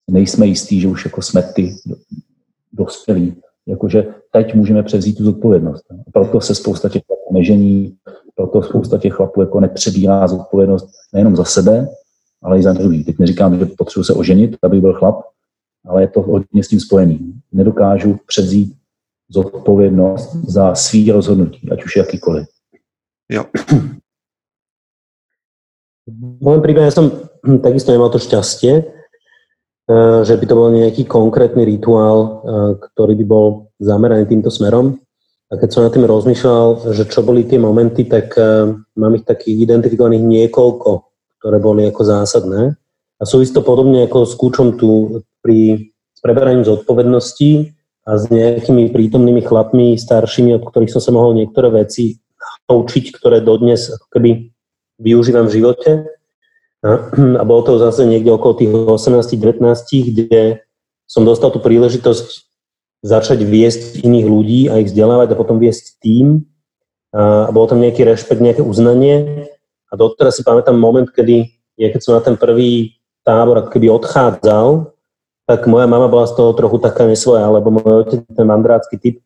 [0.09, 1.75] Nejsme jistí, že už jako jsme ty
[2.73, 3.35] dospělí.
[3.65, 5.83] Jakože teď můžeme převzít tu zodpovědnost.
[6.13, 7.97] Proto se spousta těch chlapů nežení,
[8.35, 11.87] proto spousta těch chlapů jako nepřebírá zodpovědnost nejenom za sebe,
[12.41, 13.03] ale i za druhý.
[13.03, 15.21] Teď neříkám, že potřebuji se oženit, aby byl chlap,
[15.85, 17.33] ale je to hodně s tím spojený.
[17.51, 18.73] Nedokážu převzít
[19.29, 22.45] zodpovědnost za svý rozhodnutí, ať už jakýkoliv.
[23.29, 23.45] Jo.
[26.09, 27.29] V môjom prípade som
[27.65, 28.83] takisto nemal to šťastie, e,
[30.25, 32.29] že by to bol nejaký konkrétny rituál, e,
[32.89, 34.97] ktorý by bol zameraný týmto smerom.
[35.49, 39.25] A keď som na tým rozmýšľal, že čo boli tie momenty, tak e, mám ich
[39.29, 40.89] takých identifikovaných niekoľko,
[41.37, 42.73] ktoré boli ako zásadné.
[43.19, 47.78] A súvisí to podobne ako s kúčom tu pri preberaním zodpovedností
[48.09, 52.17] a s nejakými prítomnými chlapmi staršími, od ktorých som sa mohol niektoré veci
[52.65, 54.49] naučiť, ktoré dodnes ako keby
[54.97, 55.91] využívam v živote.
[56.81, 59.61] A bolo to zase niekde okolo tých 18-19,
[60.09, 60.65] kde
[61.05, 62.49] som dostal tú príležitosť
[63.05, 66.49] začať viesť iných ľudí a ich vzdelávať a potom viesť tým.
[67.13, 69.45] A bolo tam nejaký rešpekt, nejaké uznanie.
[69.89, 73.87] A doteraz si pamätám moment, kedy ja keď som na ten prvý tábor ako keby
[73.93, 74.91] odchádzal,
[75.49, 79.17] tak moja mama bola z toho trochu taká nesvoja, lebo môj otec je mandrácky typ,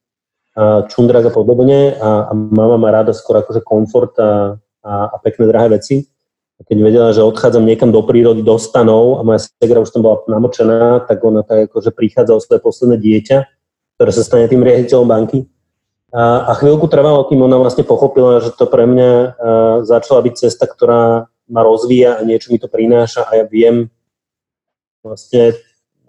[0.88, 5.52] čundrak a podobne a, a mama má rada skôr akože komfort a, a, a pekné
[5.52, 6.08] drahé veci.
[6.56, 10.06] A keď vedela, že odchádzam niekam do prírody, do stanov a moja segra už tam
[10.06, 13.38] bola namočená, tak ona tak akože prichádza o svoje posledné dieťa,
[14.00, 15.50] ktoré sa stane tým riaditeľom banky.
[16.14, 19.26] A, a chvíľku trvalo, kým ona vlastne pochopila, že to pre mňa a,
[19.84, 23.92] začala byť cesta, ktorá ma rozvíja a niečo mi to prináša a ja viem
[25.04, 25.58] vlastne,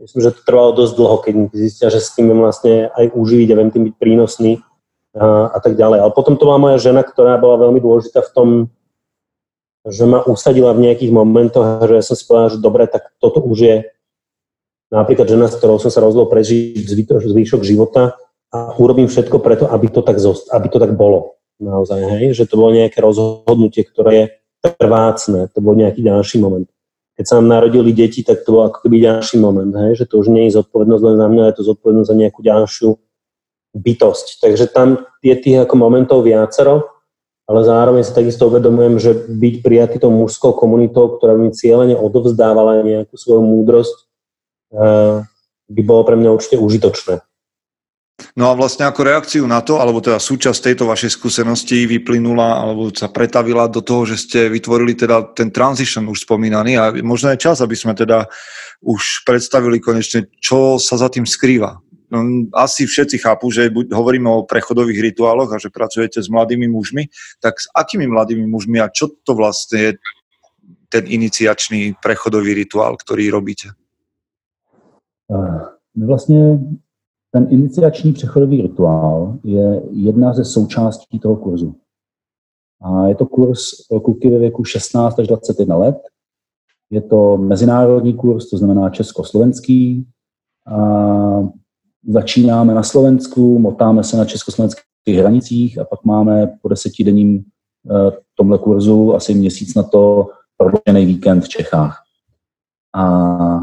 [0.04, 3.58] myslím, že to trvalo dosť dlho, keď zistia, že s tým vlastne aj uživiť a
[3.58, 4.52] viem tým byť prínosný
[5.16, 6.04] a, a tak ďalej.
[6.04, 8.48] Ale potom to bola moja žena, ktorá bola veľmi dôležitá v tom,
[9.88, 13.58] že ma usadila v nejakých momentoch že som si povedal, že dobre, tak toto už
[13.60, 13.76] je
[14.92, 16.84] napríklad žena, s ktorou som sa rozhodol prežiť
[17.24, 18.16] zvýšok života
[18.52, 21.40] a urobím všetko preto, aby to tak, zost- aby to tak bolo.
[21.58, 22.24] Naozaj, hej?
[22.34, 24.26] že to bolo nejaké rozhodnutie, ktoré je
[24.64, 26.66] trvácne, to bol nejaký ďalší moment.
[27.14, 30.02] Keď sa nám narodili deti, tak to bol ako keby ďalší moment, hej?
[30.02, 32.88] že to už nie je zodpovednosť len za mňa, je to zodpovednosť za nejakú ďalšiu
[33.74, 34.26] bytosť.
[34.42, 36.90] Takže tam je tých ako momentov viacero,
[37.44, 42.80] ale zároveň si takisto uvedomujem, že byť prijatý tou mužskou komunitou, ktorá mi cieľene odovzdávala
[42.82, 43.96] nejakú svoju múdrosť,
[44.74, 45.22] eh,
[45.70, 47.20] by bolo pre mňa určite užitočné.
[48.38, 52.86] No a vlastne ako reakciu na to, alebo teda súčasť tejto vašej skúsenosti vyplynula alebo
[52.94, 57.42] sa pretavila do toho, že ste vytvorili teda ten transition už spomínaný a možno je
[57.42, 58.30] čas, aby sme teda
[58.86, 61.82] už predstavili konečne, čo sa za tým skrýva.
[62.14, 67.10] No, asi všetci chápu, že hovoríme o prechodových rituáloch a že pracujete s mladými mužmi,
[67.42, 69.90] tak s akými mladými mužmi a čo to vlastne je
[70.86, 73.74] ten iniciačný prechodový rituál, ktorý robíte?
[75.96, 76.58] My vlastně
[77.34, 81.76] ten iniciační přechodový rituál je jedna ze součástí toho kurzu.
[82.82, 85.96] A je to kurz pro kluky ve věku 16 až 21 let.
[86.90, 90.06] Je to mezinárodní kurz, to znamená československý.
[90.66, 90.78] A
[92.08, 97.44] začínáme na Slovensku, motáme se na československých hranicích a pak máme po desetidenním
[97.90, 100.26] eh, tomhle kurzu asi měsíc na to
[100.56, 102.02] prodloužený víkend v Čechách.
[102.94, 103.60] A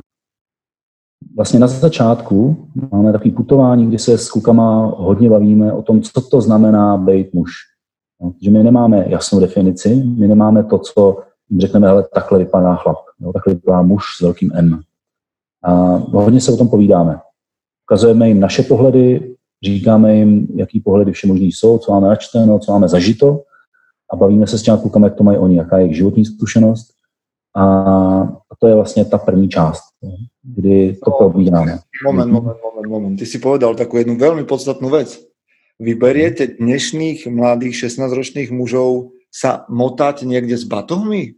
[1.35, 6.21] vlastně na začátku máme takový putování, kdy se s klukama hodně bavíme o tom, co
[6.21, 7.51] to znamená být muž.
[8.21, 12.75] No, že my nemáme jasnou definici, my nemáme to, co jim řekneme, ale takhle vypadá
[12.75, 14.81] chlap, jo, takhle vypadá muž s velkým M.
[15.63, 15.73] A
[16.13, 17.19] hodně se o tom povídáme.
[17.85, 22.87] Ukazujeme jim naše pohledy, říkáme jim, jaký pohledy všemožný jsou, co máme načteno, co máme
[22.87, 23.43] zažito
[24.13, 26.87] a bavíme se s těmi klukami, jak to mají oni, jaká je jejich životní zkušenost.
[27.55, 29.81] A to je vlastně ta první část,
[30.43, 31.79] kdy to probíráme.
[32.03, 33.15] Moment, moment, moment, moment.
[33.17, 35.21] Ty si povedal takú jednu veľmi podstatnú vec.
[35.81, 41.37] Vy beriete dnešných mladých 16-ročných mužov sa motať niekde s batohmi?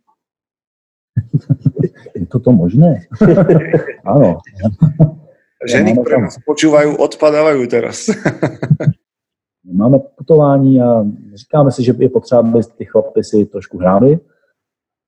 [2.15, 3.07] Je toto možné?
[4.07, 4.41] Áno.
[5.63, 8.11] Ženy, ktoré nás počúvajú, odpadávajú teraz.
[9.63, 14.19] Máme putování a říkáme si, že je potřeba, aby ty chlapy si trošku hráli,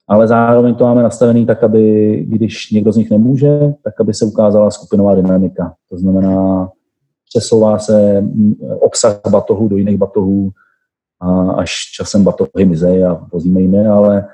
[0.08, 4.26] ale zároveň to máme nastavený tak, aby když někdo z nich nemůže, tak aby se
[4.26, 5.74] ukázala skupinová dynamika.
[5.90, 6.70] To znamená,
[7.30, 8.24] přesouvá se
[8.80, 10.52] obsah batohů do jiných batohů
[11.20, 14.28] a až časem batohy mizejí a vozíme jiné, ale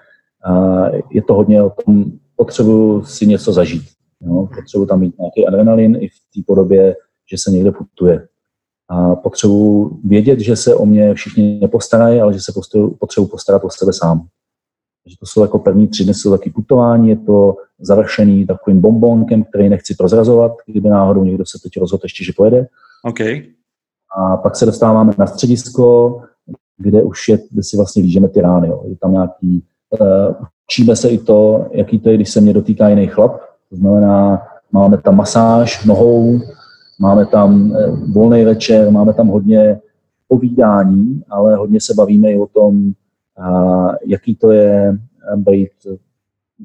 [1.11, 2.05] je to hodně o tom,
[2.35, 3.83] potřebuju si něco zažít.
[4.21, 4.47] Jo?
[4.55, 6.95] Potřebuji tam mít nějaký adrenalin i v té podobě,
[7.31, 8.27] že se někde putuje.
[8.89, 12.51] A potřebuji vědět, že se o mě všichni nepostarají, ale že se
[12.99, 14.27] potřebuji postarat o sebe sám.
[15.03, 19.43] Takže to jsou jako první tři dny jsou taky putování, je to završený takovým bombonkem,
[19.43, 22.67] který nechci prozrazovat, kdyby náhodou někdo se teď rozhodl ještě, že pojede.
[23.03, 23.43] Okay.
[24.17, 26.17] A pak se dostáváme na středisko,
[26.77, 28.67] kde už je, kde si vlastně lížeme ty rány.
[28.67, 28.83] Jo.
[28.87, 30.35] Je tam nějaký, uh,
[30.69, 34.41] učíme se i to, jaký to je, když se mě dotýká jiný chlap, to znamená,
[34.71, 36.39] máme tam masáž nohou,
[36.99, 39.79] máme tam eh, volný večer, máme tam hodně
[40.27, 42.91] povídání, ale hodně se bavíme i o tom,
[44.05, 44.97] jaký to je
[45.33, 45.69] eh, být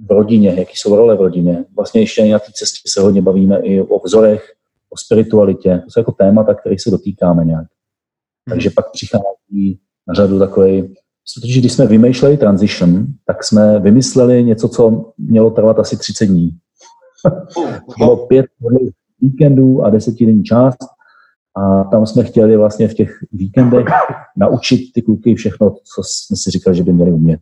[0.07, 1.65] v rodině, jaký jsou role v rodině.
[1.77, 4.53] Vlastně ještě na té cestě se hodně bavíme i o vzorech,
[4.91, 5.81] o spiritualitě.
[5.85, 7.67] To jsou jako témata, které se dotýkáme nějak.
[8.47, 8.51] Hmm.
[8.51, 10.95] Takže pak přichází na řadu takový,
[11.35, 16.51] protože když jsme vymýšleli transition, tak jsme vymysleli něco, co mělo trvat asi 30 dní.
[17.99, 18.47] Bylo pět
[19.21, 20.79] víkendů a desetidenní část
[21.57, 23.87] a tam jsme chtěli vlastně v těch víkendech
[24.37, 27.41] naučit ty kluky všechno, co jsme si říkali, že by měli umět.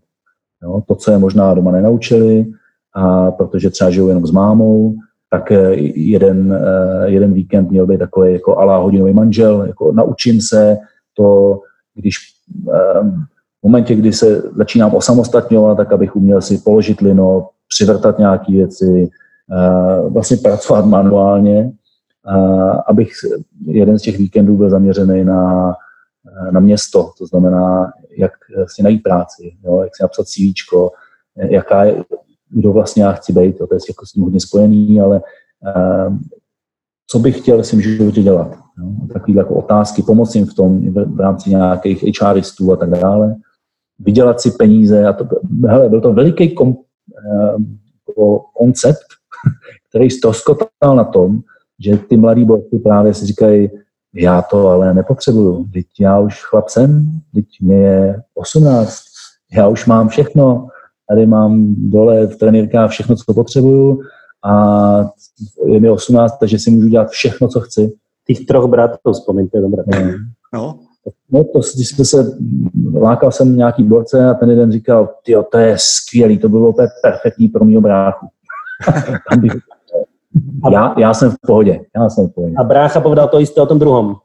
[0.63, 2.47] Jo, to, co je možná doma nenaučili,
[2.95, 4.95] a protože třeba žijou jenom s mámou,
[5.31, 10.41] tak eh, jeden, eh, jeden víkend měl být takový jako alá hodinový manžel, jako naučím
[10.41, 10.79] se
[11.15, 11.61] to,
[11.95, 12.17] když
[12.73, 13.01] eh,
[13.61, 19.11] v momentě, kdy se začínám osamostatňovat, tak abych uměl si položit lino, přivrtat nějaké věci,
[20.09, 21.73] vlastně pracovat manuálně,
[22.87, 23.13] abych
[23.67, 25.75] jeden z těch víkendů byl zaměřený na,
[26.51, 28.33] na město, to znamená, jak
[28.67, 30.75] si najít práci, jo, jak si napsat CV,
[31.37, 32.05] jaká je,
[32.51, 35.23] kdo vlastně já chci být, to je jako s tím hodně spojený, ale
[37.07, 38.57] co bych chtěl v životě dělat.
[38.79, 38.91] Jo?
[39.13, 43.37] Takové jako otázky, pomoci jim v tom v rámci nějakých HRistů a tak dále.
[43.99, 45.29] Vydělat si peníze a to,
[45.69, 46.77] hele, byl to veliký kom,
[47.31, 47.57] eh,
[48.57, 49.07] koncept,
[49.89, 51.41] který ztroskotal na tom,
[51.81, 53.71] že ty mladí borci právě si říkají,
[54.15, 57.05] já to ale nepotřebuju, teď já už chlap jsem,
[57.35, 58.95] teď mě je 18,
[59.53, 60.69] já už mám všechno,
[61.09, 64.01] tady mám dole v trenýrkách všechno, co potřebuju
[64.45, 65.11] a
[65.67, 67.93] je mi 18, takže si můžu dělat všechno, co chci.
[68.27, 69.83] Tých troch bratov vzpomeňte, dobré.
[70.55, 70.79] No.
[71.31, 72.39] No to, když jsme se,
[72.95, 76.89] lákal jsem nějaký borce a ten jeden říkal, tyjo, to je skvělý, to bylo úplně
[77.03, 78.27] perfektní pro mýho bráchu.
[80.71, 82.55] já, já jsem v pohodě, já jsem v pohodě.
[82.59, 84.17] A brácha povedal to isté o tom druhom.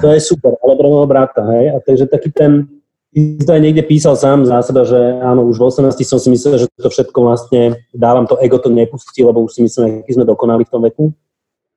[0.00, 1.70] To je super, ale pro môjho brata, hej?
[1.70, 2.66] A takže taký ten,
[3.14, 6.58] to aj niekde písal sám za seba, že áno, už v 18 som si myslel,
[6.58, 10.26] že to všetko vlastne dávam to ego to nepustí, lebo už si myslím, aký sme
[10.26, 11.04] dokonali v tom veku.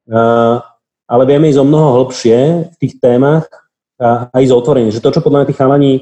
[0.09, 0.59] Uh,
[1.05, 2.37] ale vieme ísť o mnoho hlbšie
[2.73, 3.45] v tých témach
[4.01, 4.89] a, a ísť otvorene.
[4.89, 5.93] Že to, čo podľa mňa tí chalani,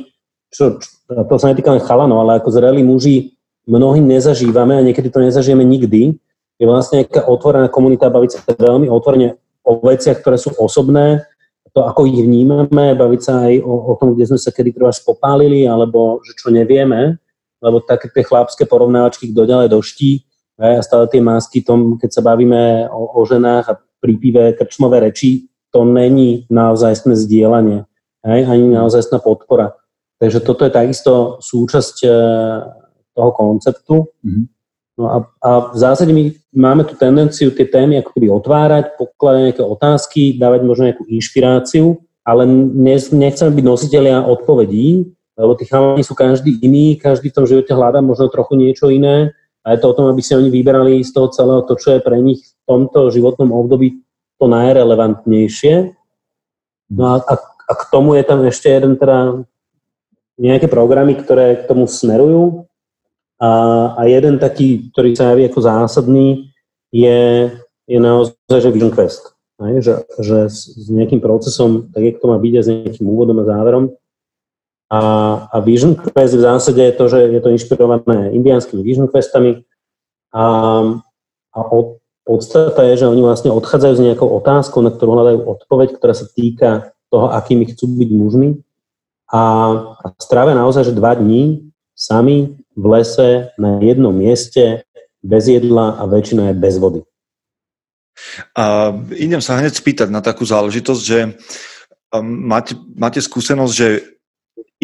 [0.49, 3.35] čo, čo, to sa netýka len chalanov, ale ako zrelí muži
[3.67, 6.15] mnohí nezažívame a niekedy to nezažijeme nikdy,
[6.63, 9.35] je vlastne nejaká otvorená komunita, baviť sa veľmi otvorene
[9.67, 11.27] o veciach, ktoré sú osobné,
[11.75, 14.93] to, ako ich vnímame, baviť sa aj o, o tom, kde sme sa kedy treba
[14.95, 17.19] spopálili, alebo že čo nevieme,
[17.59, 20.23] lebo také tie chlapské porovnávačky, kto ďalej doští,
[20.61, 24.15] a stále tie masky, tom, keď sa bavíme o, o ženách a pri
[24.55, 27.89] krčmové reči, to není naozaj zdieľanie,
[28.21, 29.73] hej, ani naozaj podpora.
[30.21, 32.09] Takže toto je takisto súčasť e,
[33.17, 34.07] toho konceptu.
[34.21, 34.45] Mm-hmm.
[34.93, 39.41] No a, a v zásade my máme tu tendenciu tie témy ako keby otvárať, pokladať
[39.49, 42.45] nejaké otázky, dávať možno nejakú inšpiráciu, ale
[43.09, 48.05] nechceme byť nositeľia odpovedí, lebo tí chalani sú každý iný, každý v tom živote hľadá
[48.05, 49.33] možno trochu niečo iné
[49.65, 51.99] a je to o tom, aby si oni vyberali z toho celého to, čo je
[52.05, 54.03] pre nich v tomto životnom období
[54.37, 55.95] to najrelevantnejšie.
[56.93, 59.41] No a, a, a k tomu je tam ešte jeden teda
[60.37, 62.69] nejaké programy, ktoré k tomu smerujú.
[63.43, 63.49] A,
[63.99, 66.47] a jeden taký, ktorý sa javí ako zásadný,
[66.95, 67.51] je,
[67.83, 69.35] je naozaj, že Vision Quest.
[69.59, 73.43] Aj, že, že s, s nejakým procesom, tak jak to má byť, s nejakým úvodom
[73.43, 73.83] a záverom.
[74.87, 74.99] A,
[75.51, 79.67] a Vision Quest v zásade je to, že je to inšpirované indiánskymi Vision Questami
[80.31, 80.45] a,
[81.51, 85.99] a od, podstata je, že oni vlastne odchádzajú s nejakou otázkou, na ktorú hľadajú odpoveď,
[85.99, 88.49] ktorá sa týka toho, akými chcú byť mužmi
[89.27, 89.41] a,
[89.99, 94.83] a strávia naozaj, že dva dní sami v lese na jednom mieste
[95.23, 97.01] bez jedla a väčšina je bez vody.
[98.57, 101.19] A idem sa hneď spýtať na takú záležitosť, že
[102.21, 103.87] máte, máte skúsenosť, že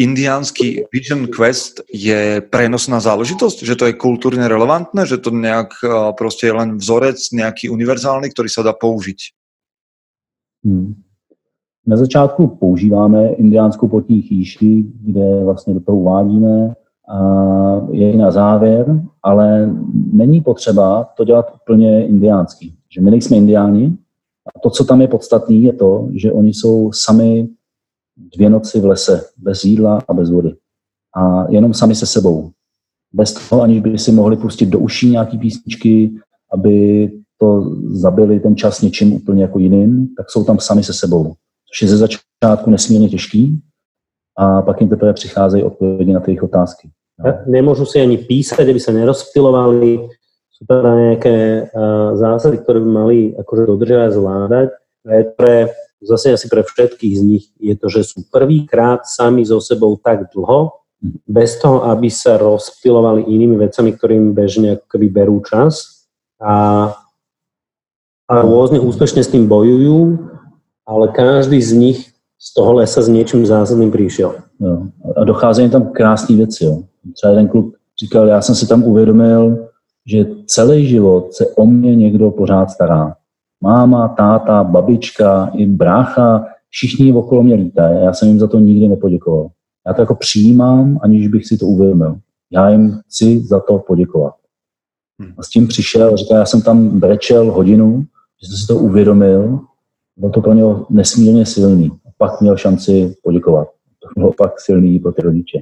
[0.00, 5.76] indiánsky Vision Quest je prenosná záležitosť, že to je kultúrne relevantné, že to nejak
[6.16, 9.20] proste je len vzorec nejaký univerzálny, ktorý sa dá použiť?
[10.64, 10.96] Hmm.
[11.86, 16.74] Na začátku používáme indiánskou potní chýši, kde vlastně do toho uvádíme
[17.90, 19.70] je na závěr, ale
[20.12, 22.74] není potřeba to dělat úplně indiánský.
[22.94, 23.96] Že my nejsme indiáni
[24.56, 27.48] a to, co tam je podstatné, je to, že oni jsou sami
[28.36, 30.54] dvě noci v lese, bez jídla a bez vody.
[31.16, 32.50] A jenom sami se sebou.
[33.12, 36.14] Bez toho, aniž by si mohli pustit do uší nějaký písničky,
[36.52, 41.34] aby to zabili ten čas něčím úplně jako jiným, tak jsou tam sami se sebou.
[41.72, 43.60] Což je ze začátku nesmírně těžký
[44.38, 46.90] a pak jim teprve přicházejí odpovědi na ty otázky.
[47.20, 47.44] No.
[47.46, 50.08] Nemôžu si ani písať, aby sa nerozptilovali.
[50.50, 54.68] Sú teda nejaké uh, zásady, ktoré by mali akože dodržiavať, zvládať.
[55.36, 55.54] Pre,
[56.04, 60.28] zase asi pre všetkých z nich je to, že sú prvýkrát sami so sebou tak
[60.32, 60.80] dlho,
[61.24, 66.04] bez toho, aby sa rozptilovali inými vecami, ktorým bežne akoby berú čas.
[66.40, 66.92] A,
[68.28, 70.20] a rôzne úspešne s tým bojujú,
[70.84, 71.98] ale každý z nich
[72.40, 74.44] z toho lesa s niečím zásadným prišiel.
[74.60, 74.88] Jo.
[75.16, 76.64] A docházejí tam krásné věci.
[76.64, 76.84] Jo.
[77.14, 79.68] Třeba jeden kluk říkal, já jsem si tam uvědomil,
[80.06, 83.14] že celý život se o mě někdo pořád stará.
[83.60, 88.58] Máma, táta, babička, i brácha, všichni okolo mě lítají a já jsem jim za to
[88.58, 89.48] nikdy nepoděkoval.
[89.86, 92.16] Já to jako přijímám, aniž bych si to uvědomil.
[92.50, 94.34] Já jim chci za to poděkovat.
[95.20, 95.32] Hmm.
[95.38, 98.04] A s tím přišel, říkal, já jsem tam brečel hodinu,
[98.42, 99.60] že jsem si to uvědomil,
[100.16, 101.90] bylo to pro něho nesmírně silný.
[102.06, 103.68] A pak měl šanci poděkovat.
[103.98, 105.58] To bylo pak silný pro ty rodiče.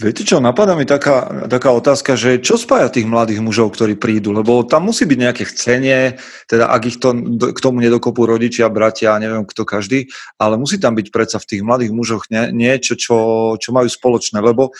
[0.00, 4.32] Viete čo, napadá mi taká, taká otázka, že čo spája tých mladých mužov, ktorí prídu,
[4.32, 6.16] lebo tam musí byť nejaké chcenie,
[6.48, 10.08] teda ak ich to, k tomu nedokopú rodičia, bratia, neviem kto každý,
[10.40, 13.16] ale musí tam byť predsa v tých mladých mužoch nie, niečo, čo,
[13.60, 14.72] čo majú spoločné, lebo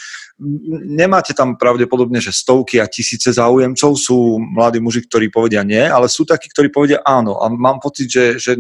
[0.89, 6.09] nemáte tam pravdepodobne, že stovky a tisíce záujemcov sú mladí muži, ktorí povedia nie, ale
[6.09, 7.37] sú takí, ktorí povedia áno.
[7.45, 8.57] A mám pocit, že, že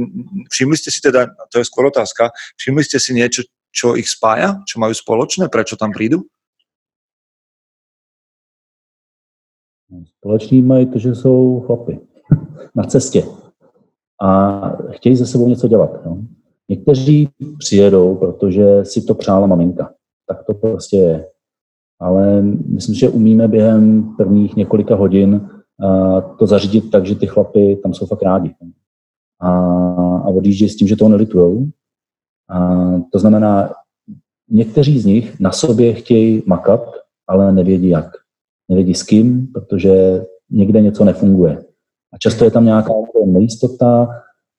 [0.53, 4.61] všimli ste si teda, to je skôr otázka, všimli ste si niečo, čo ich spája,
[4.69, 6.29] čo majú spoločné, prečo tam prídu?
[10.19, 12.01] Společný mají to, že jsou chlapy
[12.75, 13.25] na cestě
[14.23, 14.61] a
[14.91, 16.07] chtějí ze sebou něco dělat.
[16.07, 16.23] No.
[16.69, 17.29] Někteří
[17.59, 19.95] přijedou, protože si to přála maminka.
[20.27, 21.27] Tak to prostě je.
[22.01, 25.51] Ale myslím, že umíme během prvních několika hodin
[26.39, 28.55] to zařídit tak, že ty chlapy tam jsou fakt rádi.
[29.41, 29.51] A,
[30.17, 31.67] a odjíždějí s tím, že toho nelitujou.
[32.49, 33.75] A to znamená,
[34.49, 36.81] někteří z nich na sobě chtějí makat,
[37.27, 38.20] ale nevědí jak
[38.71, 41.65] nevědí s kým, protože někde něco nefunguje.
[42.13, 42.93] A často je tam nějaká
[43.27, 44.09] nejistota,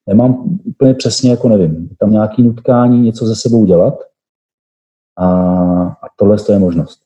[0.07, 3.93] nemám úplně přesně, jako nevím, je tam nějaké nutkání, něco ze sebou dělat
[5.17, 5.27] a,
[5.83, 7.01] a tohle je možnost.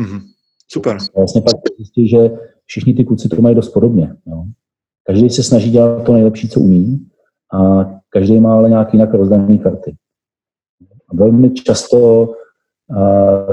[0.00, 0.20] Mm-hmm.
[0.68, 0.96] Super.
[1.16, 2.30] Vlastně pak zjistí, že
[2.66, 4.16] všichni ty kluci to mají dost podobně.
[4.26, 4.44] Jo.
[5.04, 7.06] Každý se snaží dělat to nejlepší, co umí
[7.54, 9.96] a každý má ale nějaký jinak rozdané karty.
[11.08, 12.28] A velmi často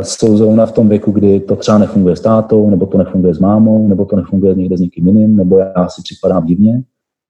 [0.02, 3.40] jsou zrovna v tom věku, kdy to třeba nefunguje s tátou, nebo to nefunguje s
[3.40, 6.84] mámou, nebo to nefunguje někde s někým jiným, nebo já si připadám divně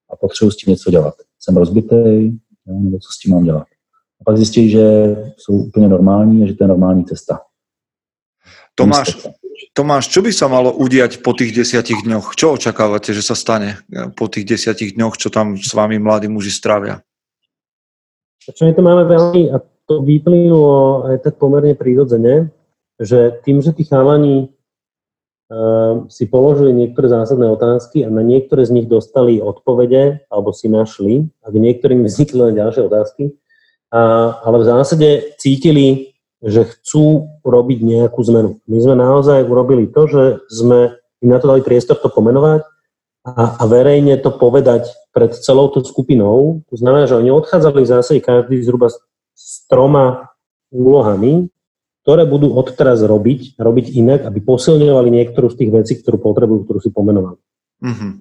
[0.09, 1.13] a potřebuji s tím něco dělat.
[1.39, 2.31] Jsem rozbitý,
[2.67, 3.67] nebo co s tím mám dělat.
[4.21, 7.39] A pak zjistí, že jsou úplně normální a že to je normální cesta.
[8.75, 9.27] Tomáš,
[9.73, 12.33] Tomáš, čo by sa malo udiať po tých desiatich dňoch?
[12.37, 13.81] Čo očakávate, že sa stane
[14.17, 17.01] po tých desiatich dňoch, čo tam s vami mladí muži strávia?
[18.41, 19.57] Čo my to máme veľmi, a
[19.93, 22.49] to vyplynulo aj tak pomerne prirodzene,
[22.97, 28.73] že tým, že tí chalani uh, si položili niektoré zásadné otázky a na niektoré z
[28.73, 33.37] nich dostali odpovede alebo si našli a k niektorým vznikli len ďalšie otázky,
[33.93, 38.57] a, ale v zásade cítili, že chcú robiť nejakú zmenu.
[38.65, 42.65] My sme naozaj urobili to, že sme im na to dali priestor to pomenovať
[43.29, 46.65] a, a verejne to povedať pred celou tú skupinou.
[46.73, 48.89] To znamená, že oni odchádzali zásade každý zhruba
[49.67, 50.33] troma
[50.73, 51.49] úlohami.
[52.03, 56.79] ktoré budú odteraz robiť, robiť inak, aby posilňovali niektorú z tých vecí, ktorú potrebujú, ktorú
[56.83, 57.39] si pomenovali.
[57.79, 58.11] Mm-hmm.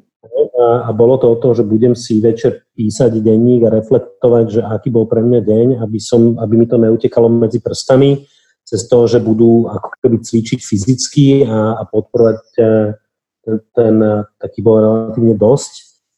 [0.62, 4.60] A, a bolo to o tom, že budem si večer písať denník a reflektovať, že
[4.62, 8.22] aký bol pre mňa deň, aby, som, aby mi to neutekalo medzi prstami,
[8.62, 12.62] cez to, že budú ako keby cvičiť fyzicky a, a podporovať e,
[13.42, 13.94] ten, ten
[14.38, 15.72] taký bol relatívne dosť,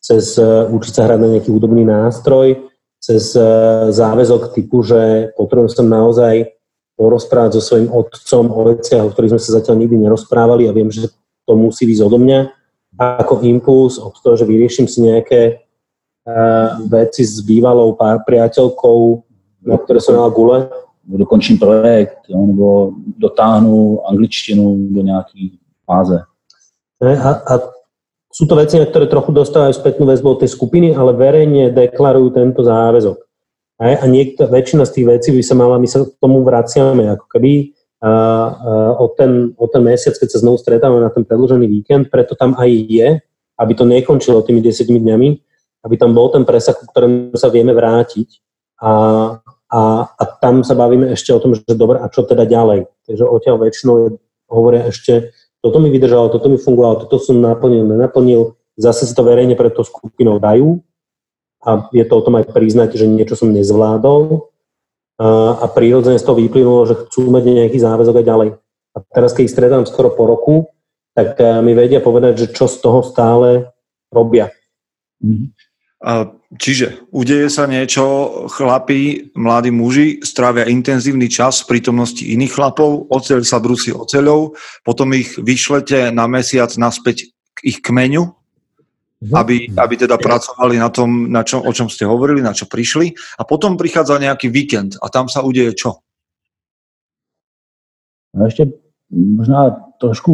[0.04, 2.68] cez uh, učiť sa hrať na nejaký hudobný nástroj,
[3.04, 6.56] cez uh, záväzok typu, že potrebujem som naozaj
[6.96, 10.88] porozprávať so svojím otcom o veciach, o ktorých sme sa zatiaľ nikdy nerozprávali a viem,
[10.88, 11.12] že
[11.44, 12.48] to musí ísť odo mňa
[12.96, 15.60] ako impuls od toho, že vyrieším si nejaké
[16.24, 19.20] uh, veci s bývalou pár priateľkou,
[19.68, 20.72] na ktoré som na gule.
[21.04, 26.16] Dokončím projekt, jo, nebo dotáhnu angličtinu do nejakej fáze.
[27.04, 27.54] A, a
[28.34, 32.34] sú to veci, na ktoré trochu dostávajú spätnú väzbu od tej skupiny, ale verejne deklarujú
[32.34, 33.22] tento záväzok.
[33.78, 37.26] A niekto, väčšina z tých vecí by sa mala, my sa k tomu vraciame ako
[37.30, 38.12] keby a, a,
[38.98, 42.58] o, ten, o ten mesiac, keď sa znovu stretávame na ten predložený víkend, preto tam
[42.58, 43.08] aj je,
[43.54, 45.28] aby to nekončilo tými desetimi dňami,
[45.86, 48.42] aby tam bol ten presah, ku ktorému sa vieme vrátiť
[48.82, 48.90] a,
[49.70, 49.80] a,
[50.10, 52.90] a tam sa bavíme ešte o tom, že dobre, a čo teda ďalej.
[53.06, 53.94] Takže odtiaľ väčšinou
[54.50, 55.30] hovoria ešte,
[55.64, 59.72] toto mi vydržalo, toto mi fungovalo, toto som naplnil, nenaplnil, zase si to verejne pre
[59.72, 60.84] to skupinou dajú
[61.64, 64.44] a je to o tom aj priznať, že niečo som nezvládol
[65.16, 68.48] a, a prírodzene z toho vyplynulo, že chcú mať nejaký záväzok aj ďalej.
[68.94, 70.54] A teraz, keď ich stretám skoro po roku,
[71.16, 73.72] tak mi vedia povedať, že čo z toho stále
[74.12, 74.52] robia.
[75.24, 75.48] Mm-hmm.
[76.54, 78.04] Čiže udeje sa niečo,
[78.52, 84.52] chlapí, mladí muži strávia intenzívny čas v prítomnosti iných chlapov, oceľ sa brusí oceľou,
[84.84, 89.32] potom ich vyšlete na mesiac naspäť k ich kmeňu, mhm.
[89.32, 93.40] aby, aby teda pracovali na tom, na čo, o čom ste hovorili, na čo prišli
[93.40, 96.04] a potom prichádza nejaký víkend a tam sa udeje čo?
[98.36, 98.68] No ešte
[99.08, 100.32] možná trošku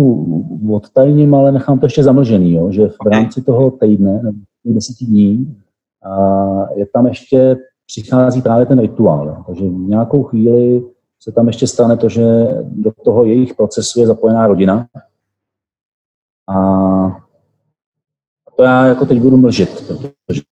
[0.67, 4.21] odtajním, ale nechám to ještě zamlžený, jo, že v rámci toho týdne,
[4.65, 5.57] deseti dní,
[6.03, 7.57] a je tam ještě,
[7.87, 9.27] přichází právě ten rituál.
[9.27, 9.45] Jo.
[9.47, 10.85] Takže v nějakou chvíli
[11.21, 12.25] se tam ještě stane to, že
[12.63, 14.87] do toho jejich procesu je zapojená rodina.
[16.49, 16.57] A
[18.57, 19.85] to já jako teď budu mlžit,
[20.27, 20.43] protože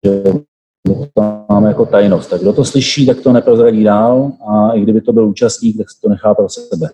[1.14, 2.30] to máme jako tajnost.
[2.30, 5.86] Tak kdo to slyší, tak to neprozradí dál a i kdyby to byl účastník, tak
[6.02, 6.88] to nechá pro sebe.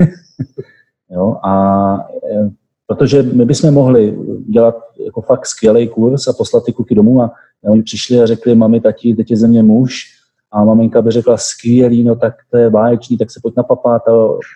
[1.10, 1.94] jo, a
[2.32, 2.50] e,
[2.86, 4.18] protože my bychom mohli
[4.48, 4.74] dělat
[5.10, 7.32] jako fakt skvělý kurz a poslat ty kluky domů a,
[7.64, 10.04] oni přišli a řekli, mami, tati, teď je ze mě muž
[10.52, 14.08] a maminka by řekla, skvělý, no tak to je báječný, tak se pojď na papát
[14.08, 14.12] a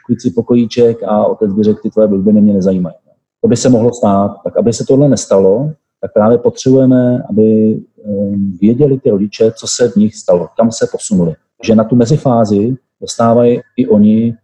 [0.07, 2.97] klid si pokojíček a otec by řekl, ty tvoje blbiny mě nezajímají.
[3.41, 4.37] To by se mohlo stát.
[4.45, 9.89] Tak aby se tohle nestalo, tak právě potřebujeme, aby ehm, věděli ty rodiče, co se
[9.89, 11.35] v nich stalo, kam se posunuli.
[11.65, 14.35] Že na tu mezifázi dostávají i oni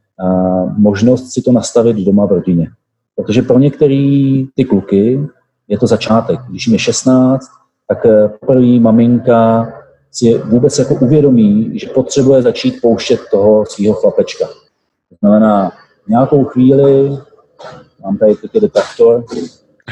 [0.77, 2.69] možnost si to nastavit doma v rodině.
[3.17, 5.21] Protože pro některé ty kluky
[5.71, 6.41] je to začátek.
[6.49, 7.47] Když jim je 16,
[7.89, 9.73] tak eh, první maminka
[10.11, 14.47] si vůbec jako uvědomí, že potřebuje začít pouštět toho svého chlapečka.
[15.09, 15.73] To znamená,
[16.09, 17.19] nějakou chvíli,
[18.03, 19.25] mám tady teď detektor,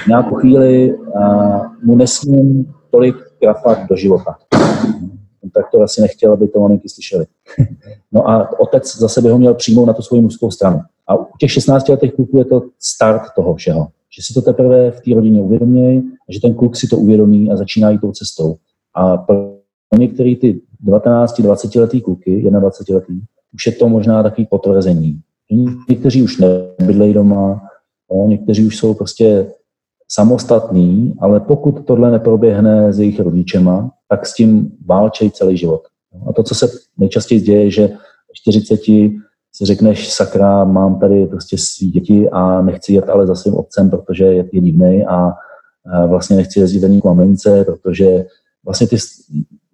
[0.09, 4.37] nějakou chvíli uh, mu nesmím tolik krafat do života.
[5.55, 7.27] Tak to asi nechtěl, aby to maminky slyšeli.
[8.13, 10.81] No a otec zase by ho měl přijmout na tu svoji mužskou stranu.
[11.07, 13.89] A u těch 16 letých kluků je to start toho všeho.
[14.19, 17.57] Že si to teprve v té rodině uvědomějí, že ten kluk si to uvědomí a
[17.57, 18.57] začíná jít tou cestou.
[18.95, 19.55] A pro
[19.99, 23.21] některé ty 19-20 letý kluky, 21 letý,
[23.55, 25.21] už je to možná takový potvrzení.
[25.89, 27.63] Někteří už nebydlejí doma,
[28.13, 29.53] no, někteří už jsou prostě
[30.09, 35.83] samostatní, ale pokud tohle neproběhne s jejich rodičema, tak s tím válčejí celý život.
[36.27, 37.91] A to, co se nejčastěji děje, že
[38.33, 38.81] 40
[39.59, 43.91] si řekneš, sakra, mám tady prostě svý děti a nechci jet ale za svým otcem,
[43.91, 45.33] protože je, je divný a,
[46.07, 48.27] vlastně nechci jezdit ani k mamince, protože
[48.65, 48.97] vlastně ty,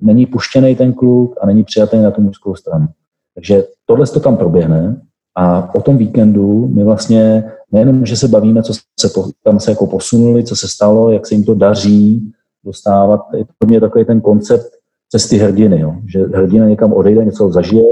[0.01, 2.87] není puštěný ten kluk a není přijatý na tu mužskou stranu.
[3.35, 5.01] Takže tohle to tam proběhne
[5.37, 9.71] a po tom víkendu my vlastně nejenom, že se bavíme, co se po, tam se
[9.71, 12.33] jako posunuli, co se stalo, jak se jim to daří
[12.65, 14.67] dostávat, je to pro mě takový ten koncept
[15.11, 15.95] cesty hrdiny, jo?
[16.13, 17.85] že hrdina někam odejde, něco zažije,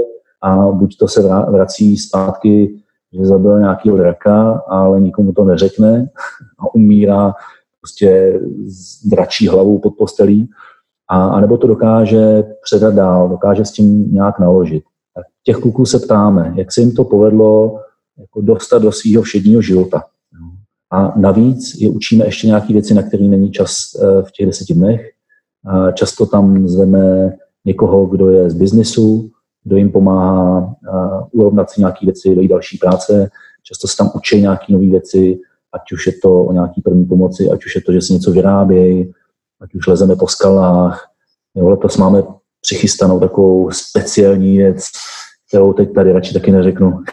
[0.43, 2.83] a buď to se vrací zpátky,
[3.13, 6.09] že zabil nějaký draka, ale nikomu to neřekne
[6.59, 7.33] a umírá
[7.81, 10.49] prostě s dračí hlavou pod postelí,
[11.09, 14.83] a, a nebo to dokáže předat dál, dokáže s tím nějak naložit.
[15.15, 17.79] Tak těch kluků se ptáme, jak se jim to povedlo
[18.19, 20.03] jako dostat do svého všedního života.
[20.91, 24.73] A navíc je učíme ještě nějaké věci, na které není čas eh, v těch deseti
[24.73, 25.09] dnech.
[25.93, 27.33] Často tam zveme
[27.65, 29.31] někoho, kdo je z biznisu,
[29.63, 33.29] kdo jim pomáhá uh, urovnat si nějaké věci, dojít další práce,
[33.63, 35.39] často se tam učí nějaké nové věci,
[35.73, 38.31] ať už je to o nějaký první pomoci, ať už je to, že si něco
[38.31, 39.13] vyrábějí,
[39.61, 41.09] ať už lezeme po skalách.
[41.55, 42.23] Jo, letos máme
[42.61, 44.85] přichystanou takovou speciální věc,
[45.53, 47.03] kterou teď tady radši taky neřeknu.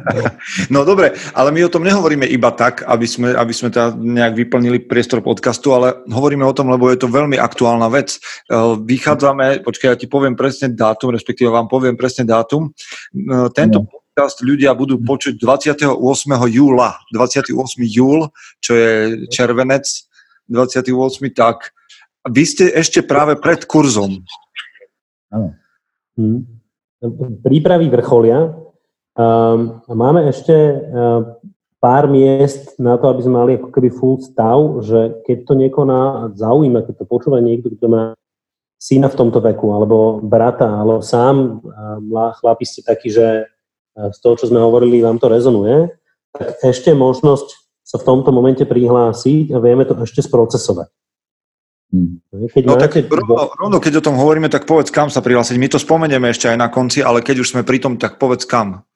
[0.70, 4.38] no dobre, ale my o tom nehovoríme iba tak, aby sme, aby sme teda nejak
[4.38, 8.22] vyplnili priestor podcastu, ale hovoríme o tom, lebo je to veľmi aktuálna vec.
[8.22, 8.54] Eh,
[8.86, 12.70] vychádzame, počkaj, ja ti poviem presne dátum, respektíve vám poviem presne dátum.
[12.70, 13.90] Eh, tento no.
[13.90, 15.98] podcast ľudia budú počuť 28.
[16.54, 17.02] júla.
[17.10, 17.50] 28.
[17.82, 18.30] júl,
[18.62, 20.06] čo je červenec,
[20.46, 21.34] 28.
[21.34, 21.74] tak.
[22.30, 24.22] Vy ste ešte práve pred kurzom.
[25.34, 25.58] Áno.
[26.14, 26.61] Hmm
[27.42, 28.54] prípravy vrcholia.
[29.12, 31.36] Um, máme ešte um,
[31.82, 35.84] pár miest na to, aby sme mali ako keby full stav, že keď to niekoho
[36.38, 38.04] zaujíma, keď to počúva niekto, kto má
[38.78, 41.62] syna v tomto veku, alebo brata, alebo sám
[42.38, 43.46] chlapi ste takí, že
[43.94, 45.90] z toho, čo sme hovorili, vám to rezonuje,
[46.34, 47.46] tak ešte možnosť
[47.82, 50.90] sa v tomto momente prihlásiť a vieme to ešte sprocesovať.
[51.92, 52.24] Hmm.
[52.32, 55.60] Keď no tak rovno, rovno, keď o tom hovoríme, tak povedz, kam sa prihlásiť.
[55.60, 58.48] My to spomenieme ešte aj na konci, ale keď už sme pri tom, tak povedz
[58.48, 58.88] kam.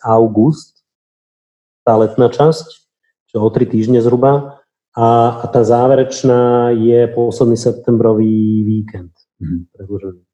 [0.05, 0.85] august,
[1.81, 2.67] tá letná časť,
[3.33, 4.61] čo o 3 týždne zhruba,
[4.93, 9.17] a, a tá záverečná je posledný septembrový víkend.
[9.41, 10.32] Mm-hmm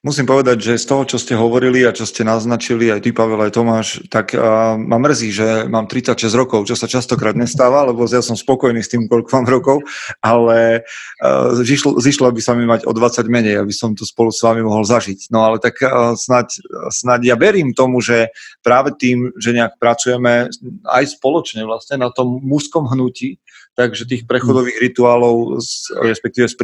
[0.00, 3.44] musím povedať, že z toho, čo ste hovorili a čo ste naznačili, aj ty, Pavel,
[3.44, 8.08] aj Tomáš, tak uh, ma mrzí, že mám 36 rokov, čo sa častokrát nestáva, lebo
[8.08, 9.76] ja som spokojný s tým, koľko mám rokov,
[10.24, 10.88] ale
[11.20, 14.40] uh, zišlo, zišlo by sa mi mať o 20 menej, aby som to spolu s
[14.40, 15.28] vami mohol zažiť.
[15.28, 18.32] No ale tak uh, snáď, snáď ja verím tomu, že
[18.64, 20.48] práve tým, že nejak pracujeme
[20.88, 23.36] aj spoločne vlastne na tom mužskom hnutí,
[23.76, 25.60] takže tých prechodových rituálov,
[26.04, 26.56] respektíve z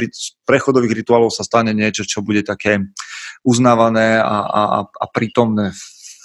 [0.45, 2.80] prechodových rituálov sa stane niečo, čo bude také
[3.47, 5.72] uznávané a, a, a prítomné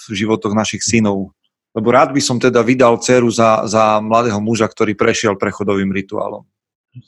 [0.08, 1.30] v životoch našich synov.
[1.72, 6.44] Lebo rád by som teda vydal dceru za, za mladého muža, ktorý prešiel prechodovým rituálom.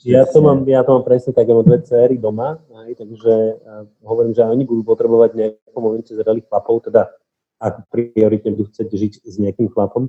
[0.01, 3.32] Ja to mám, ja to mám presne tak, ja mám dve céry doma, aj, takže
[3.61, 7.12] uh, hovorím, že oni budú potrebovať v nejakom momente zrelých chlapov, teda
[7.61, 10.09] ak prioritne budú chcieť žiť s nejakým chlapom.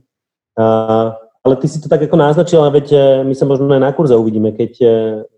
[0.55, 1.11] Uh,
[1.45, 4.17] ale ty si to tak ako naznačil, ale veď my sa možno aj na kurze
[4.17, 4.71] uvidíme, keď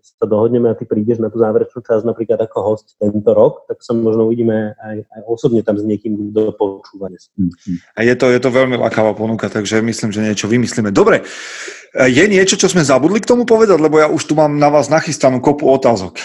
[0.00, 3.84] sa dohodneme a ty prídeš na tú záverečnú časť napríklad ako host tento rok, tak
[3.84, 7.12] sa možno uvidíme aj, aj osobne tam s niekým, kto počúva.
[7.92, 10.88] A je to, je to veľmi lakáva ponuka, takže myslím, že niečo vymyslíme.
[10.90, 11.28] Dobre,
[11.92, 14.88] je niečo, čo sme zabudli k tomu povedať, lebo ja už tu mám na vás
[14.88, 16.16] nachystanú kopu otázok.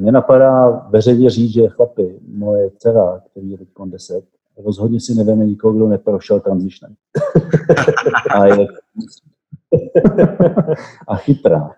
[0.00, 4.24] Mně napadá veřejně říct, že chlapi, moje dcera, který je teď 10,
[4.64, 6.94] rozhodně si neveme nikoho, kdo neprošel transičnem.
[8.30, 8.66] a je
[11.08, 11.70] a chytrá.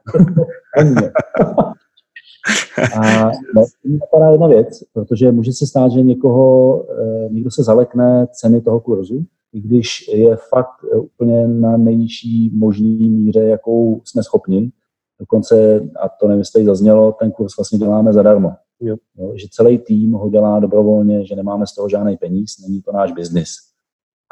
[2.94, 7.62] A no, mě napadá jedna věc, protože může se stát, že někoho, eh, někdo se
[7.62, 14.00] zalekne ceny toho kurzu, i když je fakt eh, úplně na nejnižší možný míře, jakou
[14.04, 14.70] jsme schopni.
[15.20, 18.52] Dokonce, a to nevím, jestli zaznělo, ten kurz vlastně děláme zadarmo.
[18.80, 18.96] Jo.
[19.18, 22.92] Jo, že celý tým ho dělá dobrovolně, že nemáme z toho žádný peníz, není to
[22.92, 23.54] náš biznis.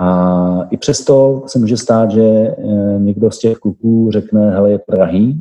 [0.00, 2.54] A i přesto se může stát, že eh,
[2.98, 5.38] někdo z těch kluků řekne, hele, je to drahý,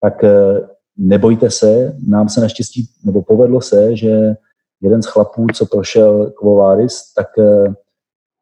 [0.00, 0.60] tak eh,
[0.96, 4.34] nebojte se, nám se naštěstí, nebo povedlo se, že
[4.80, 7.74] jeden z chlapů, co prošel Kvováris, tak eh,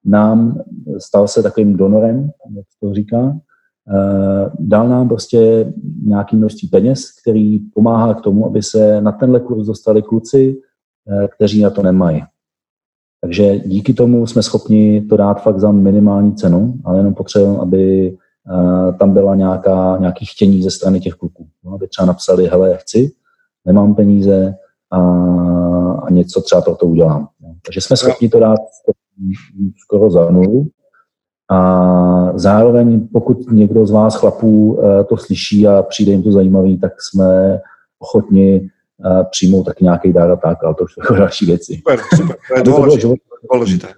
[0.05, 0.63] nám
[0.99, 3.37] stal se takovým donorem, jak to říká,
[4.59, 5.73] dal nám prostě
[6.05, 10.57] nějaký množství peněz, který pomáhá k tomu, aby se na tenhle kurz dostali kluci,
[11.35, 12.23] kteří na to nemají.
[13.21, 18.17] Takže díky tomu jsme schopni to dát fakt za minimální cenu, ale jenom potřebujeme, aby
[18.51, 21.47] uh, tam byla nějaká, nějaký chtění ze strany těch kluků.
[21.65, 23.13] No, aby třeba napsali, hele, chci,
[23.65, 24.55] nemám peníze
[24.91, 25.01] a,
[25.93, 27.29] a něco třeba pro to udělám.
[27.41, 27.55] No.
[27.67, 28.61] Takže jsme schopni to dát
[29.85, 30.69] skoro za nulu.
[31.55, 36.79] A zároveň, pokud někdo z vás chlapů uh, to slyší a přijde jim to zajímavý,
[36.79, 37.61] tak jsme
[37.99, 38.71] ochotni
[39.31, 41.75] přijmout taky nějaký dár a tak, ale to už jsou další věci.
[41.77, 43.15] Super, super, to je dôležité.
[43.45, 43.89] dôležité.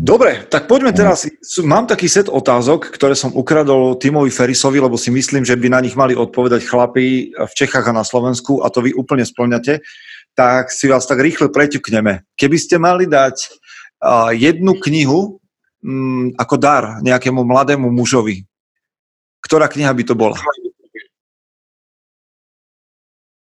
[0.00, 1.28] Dobre, tak poďme teraz.
[1.60, 5.80] Mám taký set otázok, ktoré som ukradol Timovi Ferisovi, lebo si myslím, že by na
[5.82, 9.84] nich mali odpovedať chlapí v Čechách a na Slovensku a to vy úplne splňate.
[10.38, 12.24] Tak si vás tak rýchle preťukneme.
[12.38, 13.36] Keby ste mali dať
[14.00, 15.42] uh, jednu knihu
[15.84, 18.46] um, ako dar nejakému mladému mužovi,
[19.42, 20.38] ktorá kniha by to bola?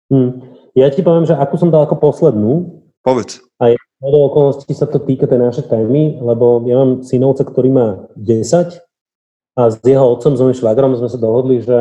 [0.06, 0.54] Hmm.
[0.76, 2.84] Ja ti poviem, že akú som dal ako poslednú.
[3.02, 3.42] Povedz.
[3.58, 3.74] A
[4.04, 8.84] do okolností sa to týka tej našej témy, lebo ja mám synovca, ktorý má 10
[9.56, 11.78] a s jeho otcom, s mojím švagrom sme sa dohodli, že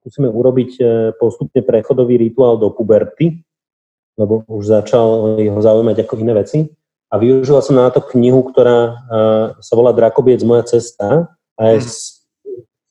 [0.00, 0.82] skúsime urobiť e,
[1.16, 3.40] postupne prechodový rituál do puberty,
[4.20, 6.68] lebo už začal jeho zaujímať ako iné veci.
[7.12, 8.92] A využila som na to knihu, ktorá e,
[9.60, 11.28] sa volá Drakobiec moja cesta
[11.60, 11.86] a je mhm.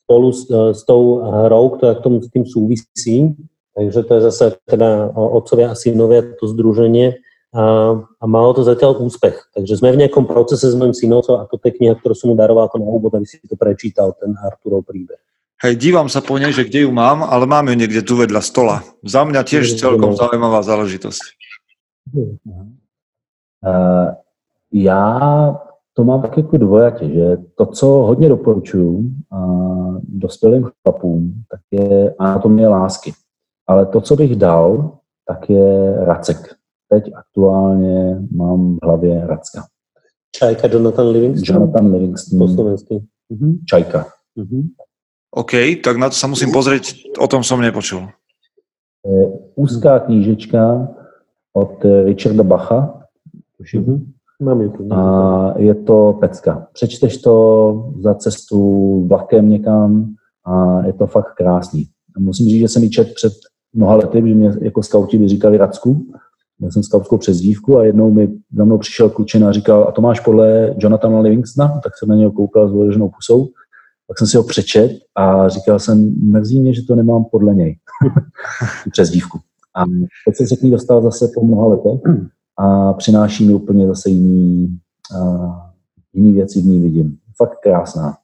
[0.06, 3.34] spolu s, e, s tou hrou, ktorá k tomu s tým súvisí.
[3.74, 7.18] Takže to je zase teda otcovia a synovia, to združenie
[7.52, 7.64] a,
[8.00, 9.52] a malo to zatiaľ úspech.
[9.52, 12.36] Takže sme v nejakom procese s mojim synovcom a to je kniha, ktorú som mu
[12.36, 15.20] daroval ako na úvod, aby si to prečítal, ten Arturov príbeh.
[15.62, 18.42] Hej, dívam sa po nej, že kde ju mám, ale mám ju niekde tu vedľa
[18.42, 18.82] stola.
[19.06, 21.22] Za mňa tiež celkom zaujímavá záležitosť.
[23.66, 24.14] Uh,
[24.72, 25.20] já
[25.92, 32.14] to mám tak jako dvojatě, že to, co hodně doporučuju uh, dospělým chlapům, tak je
[32.18, 33.12] anatomie lásky.
[33.66, 34.90] Ale to, co bych dal,
[35.26, 36.56] tak je racek
[36.92, 39.64] teď aktuálně mám v hlavě Racka.
[40.36, 41.56] Čajka Jonathan Livingston?
[41.56, 42.38] Jonathan Livingston.
[42.38, 42.94] Po slovensky.
[43.28, 43.58] Mhm.
[43.68, 44.06] Čajka.
[44.36, 44.68] Mhm.
[45.32, 45.52] OK,
[45.84, 48.04] tak na to sa musím pozrieť, o tom som nepočul.
[49.56, 50.92] Úzká knížečka
[51.56, 53.01] od Richarda Bacha.
[53.74, 54.12] Mhm.
[54.42, 54.92] Mám je tu.
[54.92, 56.66] A je to pecka.
[56.72, 61.86] Přečteš to za cestu vlakem někam a je to fakt krásný.
[62.18, 63.32] Musím říct, že jsem ji čet před
[63.74, 66.06] mnoha lety, že mě jako skauti by říkali Racku,
[66.62, 70.00] Měl jsem skautskou přezdívku a jednou mi za mnou přišel klučina a říkal, a to
[70.00, 71.80] máš podle Jonathana Livingstona?
[71.84, 73.48] Tak jsem na něho koukal s vyloženou pusou.
[74.06, 77.76] Pak jsem si ho přečet a říkal jsem, mrzí mě, že to nemám podle něj.
[78.92, 79.38] přezdívku.
[79.76, 79.84] A
[80.26, 82.00] teď jsem se k ní dostal zase po mnoha letech
[82.58, 84.78] a přináší mi úplně zase jiný,
[85.14, 85.54] uh,
[86.12, 87.18] jiný věci v ní vidím.
[87.36, 88.16] Fakt krásná.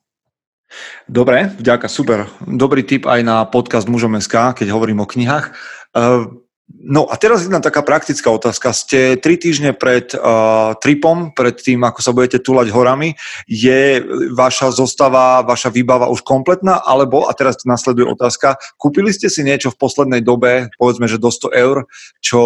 [1.08, 2.26] Dobre, vďaka, super.
[2.44, 5.56] Dobrý tip aj na podcast Mužom SK, keď hovorím o knihách.
[5.96, 8.76] Uh, No a teraz jedna taká praktická otázka.
[8.76, 13.16] Ste tri týždne pred uh, tripom, pred tým, ako sa budete túlať horami.
[13.48, 14.04] Je
[14.36, 16.76] vaša zostava, vaša výbava už kompletná?
[16.84, 21.32] Alebo, a teraz nasleduje otázka, kúpili ste si niečo v poslednej dobe, povedzme, že do
[21.32, 21.88] 100 eur,
[22.20, 22.40] čo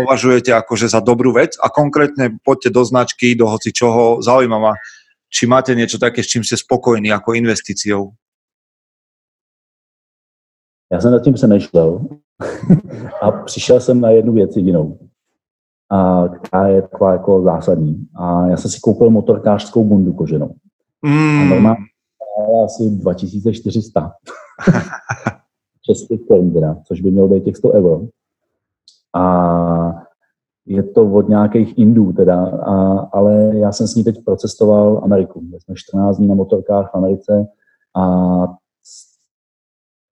[0.00, 1.60] považujete akože za dobrú vec?
[1.60, 4.72] A konkrétne poďte do značky, do hoci čoho, zaujíma ma,
[5.28, 8.16] či máte niečo také, s čím ste spokojní ako investíciou?
[10.92, 12.06] Já jsem nad tím přemýšlel
[13.22, 14.98] a přišel jsem na jednu věc jedinou,
[15.90, 18.06] a která je taková jako zásadní.
[18.14, 20.54] A já jsem si koupil motorkářskou bundu koženou.
[21.02, 21.40] Mm.
[21.40, 21.84] A normálně
[22.64, 24.12] asi 2400
[25.82, 28.00] českých korun teda, což by mělo být těch 100 euro.
[29.14, 29.94] A
[30.66, 35.40] je to od nějakých Indů teda, a, ale já jsem s ní teď procestoval Ameriku.
[35.40, 37.46] My jsme 14 dní na motorkách v Americe
[37.96, 38.57] a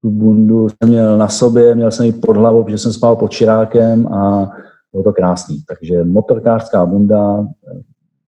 [0.07, 3.31] tu bundu jsem měl na sobě, měl jsem ji pod hlavou, protože jsem spal pod
[3.31, 4.51] čirákem a
[4.93, 5.59] bylo to krásný.
[5.69, 7.47] Takže motorkářská bunda,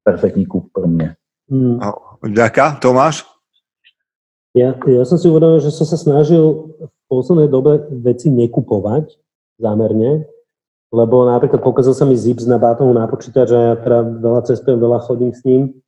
[0.04, 1.14] perfektní kup pro mě.
[1.50, 1.78] Hmm.
[2.34, 3.24] Ďaká, Tomáš?
[4.58, 9.14] Ja, ja som si uvedomil, že som sa snažil v poslednej dobe veci nekupovať
[9.54, 10.26] zámerne,
[10.90, 14.82] lebo napríklad pokazal sa mi zips na bátohu na počítač a ja teda veľa cestujem,
[14.82, 15.78] veľa chodím s ním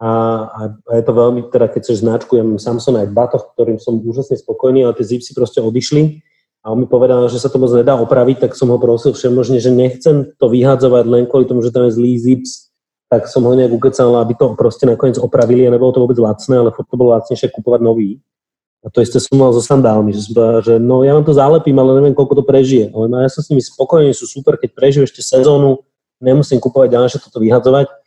[0.00, 0.10] a,
[0.48, 0.60] a,
[0.96, 4.88] je to veľmi, teda keď chceš značku, ja mám Samsonite batoh, ktorým som úžasne spokojný,
[4.88, 6.24] ale tie zipsy proste odišli
[6.64, 9.60] a on mi povedal, že sa to moc nedá opraviť, tak som ho prosil všemožne,
[9.60, 12.72] že nechcem to vyhadzovať len kvôli tomu, že tam je zlý zips,
[13.12, 16.56] tak som ho nejak ukecal, aby to proste nakoniec opravili a nebolo to vôbec lacné,
[16.56, 18.24] ale to bolo lacnejšie kupovať nový.
[18.80, 21.76] A to isté som mal so sandálmi, že som že no ja vám to zálepím,
[21.76, 22.88] ale neviem, koľko to prežije.
[22.96, 25.84] Ale no, ja som s nimi spokojný, sú super, keď prežijú ešte sezónu,
[26.16, 27.99] nemusím kupovať ďalšie toto vyhadzovať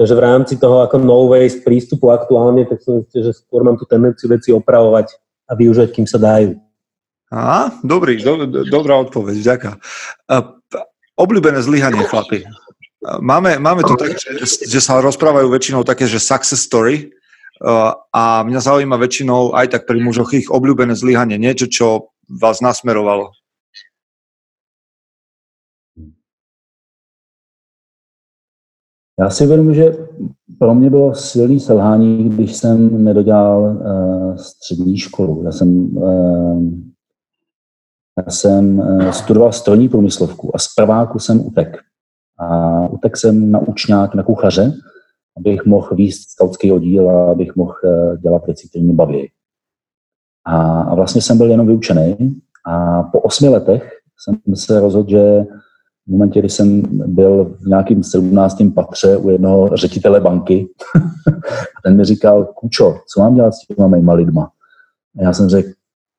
[0.00, 3.76] Takže v rámci toho ako no waste prístupu aktuálne, tak som myslel, že skôr mám
[3.76, 5.12] tú tendenciu veci opravovať
[5.44, 6.56] a využať, kým sa dajú.
[7.28, 9.76] Á, dobrý, do, do, dobrá odpoveď, ďaká.
[11.20, 12.48] Obľúbené zlyhanie, chlapi.
[13.20, 17.12] Máme, máme to tak, že, že sa rozprávajú väčšinou také, že success story
[18.08, 21.86] a mňa zaujíma väčšinou aj tak pri mužoch ich obľúbené zlyhanie, niečo, čo
[22.24, 23.36] vás nasmerovalo.
[29.20, 29.92] Já si uvědomuji, že
[30.58, 35.42] pro mě bylo silný selhání, když jsem nedodělal uh, střední školu.
[35.44, 36.62] Já jsem, uh,
[38.24, 41.76] já jsem uh, studoval strojní průmyslovku a z prváku jsem utek.
[42.38, 44.72] A utek jsem na učňák, na kuchaře
[45.36, 49.30] abych mohl výst skautský oddíl a abych mohl eh, dělat věci, které mě baví.
[50.46, 55.44] A, a vlastně jsem byl jenom vyučený a po osmi letech jsem se rozhodl, že
[56.10, 58.56] v momentě, kdy jsem byl v nějakém 17.
[58.74, 60.68] patře u jednoho ředitele banky
[61.76, 64.50] a ten mi říkal, Kučo, co mám dělat s těma mýma lidma?
[65.18, 65.68] A já jsem řekl,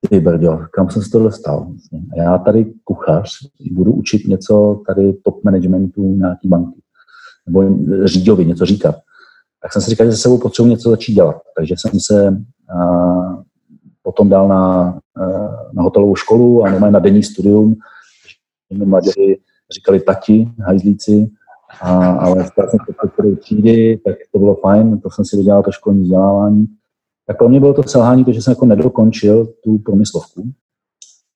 [0.09, 1.67] ty brďo, kam jsem se to dostal?
[1.93, 3.29] A já tady kuchař,
[3.71, 6.81] budu učit něco tady top managementu nějaký banky.
[7.47, 8.95] Nebo řídovi něco říkat.
[9.61, 11.35] Tak jsem si říkal, že se sebou potřebuji něco začít dělat.
[11.57, 12.43] Takže jsem se
[12.77, 12.83] a,
[14.03, 14.99] potom dal na,
[15.73, 17.75] na hotelovou školu a normálně na denní studium.
[18.85, 19.11] Mladí
[19.73, 21.31] říkali tati, hajzlíci,
[21.81, 22.79] a, ale jsem
[23.25, 26.67] se třídy, tak to bylo fajn, to jsem si dodělal to školní vzdělávání.
[27.27, 30.51] Tak pro mě bylo to selhání, protože jsem jako nedokončil tu promyslovku.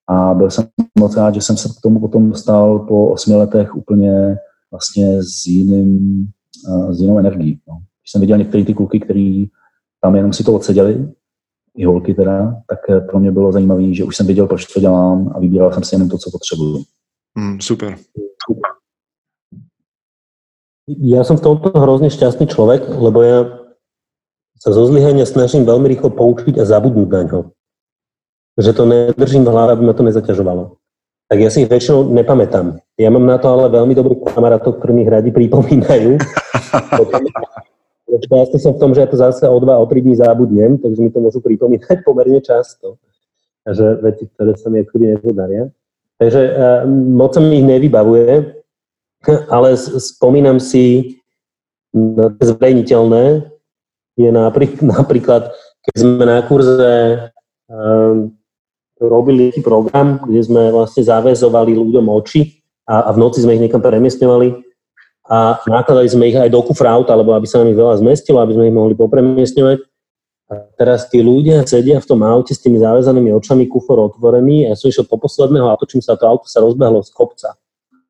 [0.08, 0.68] A byl jsem
[1.00, 4.38] moc rád, že jsem se k tomu potom dostal po osmi letech úplně
[4.72, 6.26] vlastně s, jiným,
[6.90, 7.60] s jinou energií.
[7.68, 7.76] No.
[7.76, 9.48] Když jsem viděl některé ty kluky, který
[10.02, 11.12] tam jenom si to odseděli,
[11.78, 15.32] i holky teda, tak pro mě bylo zajímavé, že už jsem věděl, proč to dělám
[15.36, 16.84] a vybíral jsem si jenom to, co potřebuju.
[17.36, 17.98] Mm, super.
[20.86, 23.38] Ja som v tomto hrozne šťastný človek, lebo ja
[24.62, 27.39] sa zo zlyhania snažím veľmi rýchlo poučiť a zabudnúť na ňo.
[28.56, 30.78] Že to nedržím v hlave, aby ma to nezaťažovalo.
[31.26, 32.78] Tak ja si ich väčšinou nepamätám.
[33.02, 36.22] Ja mám na to ale veľmi dobrých kamarátov, ktorí mi radi pripomínajú.
[38.16, 41.02] Šťastný som v tom, že ja to zase o dva, o tri dní zabudnem, takže
[41.02, 43.02] mi to môžu pripomínať pomerne často.
[43.66, 45.74] Takže veci, ktoré sa mi akoby nepodaria.
[46.16, 48.55] Takže uh, moc sa mi ich nevybavuje,
[49.51, 49.68] ale
[49.99, 51.18] spomínam si
[51.91, 53.51] na zverejniteľné,
[54.16, 54.30] je
[54.95, 55.51] napríklad,
[55.86, 56.93] keď sme na kurze
[57.68, 58.32] um,
[58.99, 63.84] robili program, kde sme vlastne zavezovali ľuďom oči a, a v noci sme ich niekam
[63.84, 64.55] premiestňovali
[65.26, 68.55] a nakladali sme ich aj do kufraut, alebo aby sa nám ich veľa zmestilo, aby
[68.55, 69.78] sme ich mohli popremiestňovať
[70.46, 74.74] a teraz tí ľudia sedia v tom aute s tými záväzanými očami, kufor otvorený a
[74.74, 77.58] ja som išiel po posledného a točím sa, to auto sa rozbehlo z kopca.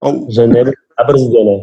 [0.03, 0.27] Oh.
[0.27, 1.57] Že nebolo zabrzdené.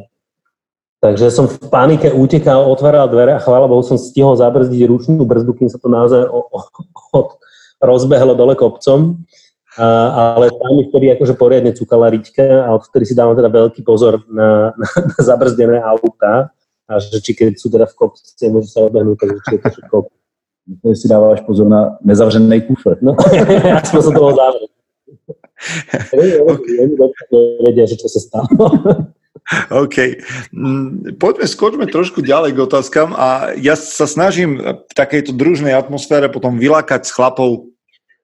[1.02, 5.52] Takže som v panike utekal, otváral dvere a chvála Bohu som stihol zabrzdiť ručnú brzdu,
[5.60, 6.58] kým sa to naozaj o, o,
[7.12, 7.20] o,
[7.82, 9.20] rozbehlo dole kopcom.
[9.76, 9.86] A,
[10.36, 14.24] ale tam mi vtedy akože poriadne cukala riťka a odtedy si dávam teda veľký pozor
[14.28, 16.52] na, na, na zabrzdené autá
[16.88, 19.68] a že či keď sú teda v kopci, môžu sa odbehnúť, takže či je to
[19.72, 19.96] všetko
[20.82, 22.98] to si dáváš pozor na nezavřený kufr.
[23.02, 23.16] No,
[23.66, 24.66] ja som sa toho zavrel.
[27.66, 28.46] Vedia, že čo sa stalo.
[29.70, 29.96] OK.
[30.54, 36.30] Mm, poďme, skočme trošku ďalej k otázkam a ja sa snažím v takejto družnej atmosfére
[36.30, 37.72] potom vylákať s chlapov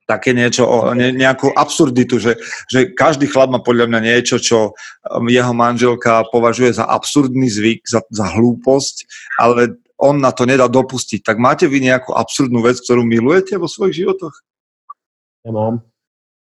[0.08, 0.64] také niečo,
[0.96, 2.40] ne, nejakú absurditu, že,
[2.72, 7.84] že každý chlap má podľa mňa niečo, čo um, jeho manželka považuje za absurdný zvyk,
[7.84, 9.04] za, za hlúposť,
[9.36, 11.26] ale on na to nedá dopustiť.
[11.26, 14.34] Tak máte vy nejakú absurdnú vec, ktorú milujete vo svojich životoch?
[15.42, 15.74] Ja mám.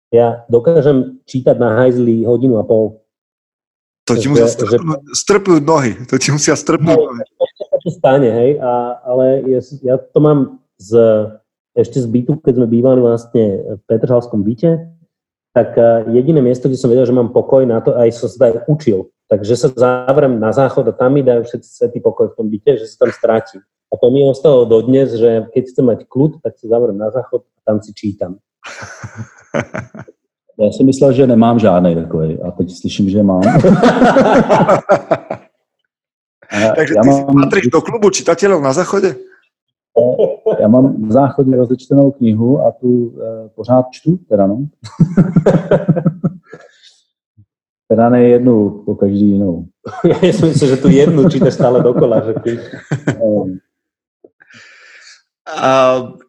[0.10, 3.02] Ja dokážem čítať na hajzli hodinu a pol.
[4.10, 5.16] To ti musia strpnúť, že...
[5.16, 5.92] strpnúť nohy.
[6.12, 7.24] To ti musia strpnúť no, nohy.
[7.72, 10.92] To sa stane, hej, a, ale ja, ja to mám z,
[11.74, 14.92] ešte z bytu, keď sme bývali vlastne v Petržalskom byte,
[15.54, 15.78] tak
[16.10, 19.13] jediné miesto, kde som vedel, že mám pokoj na to, aj som sa aj učil.
[19.34, 22.78] Takže sa zavrem na záchod a tam mi dajú všetci svetý pokoj v tom byte,
[22.78, 23.66] že sa tam strátim.
[23.90, 27.42] A to mi ostalo dodnes, že keď chcem mať kľud, tak sa zavrem na záchod
[27.42, 28.38] a tam si čítam.
[30.60, 33.42] Já si myslel, že nemám žádný takový a teď slyším, že mám.
[36.76, 37.26] Takže ty mám...
[37.42, 39.16] patríš do klubu čitateľov na záchode?
[40.60, 44.58] Já mám v záchodě rozečtenou knihu a tu e, pořád čtu, teda no.
[47.88, 49.68] Teda ne jednu, po každý jinou.
[50.24, 52.24] ja si myslím, že tu jednu čítaš stále dokola.
[52.24, 52.52] Že ty...
[55.44, 55.70] A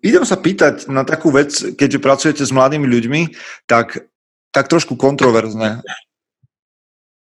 [0.03, 3.21] idem sa pýtať na takú vec, keďže pracujete s mladými ľuďmi,
[3.71, 4.11] tak,
[4.51, 5.87] tak trošku kontroverzne.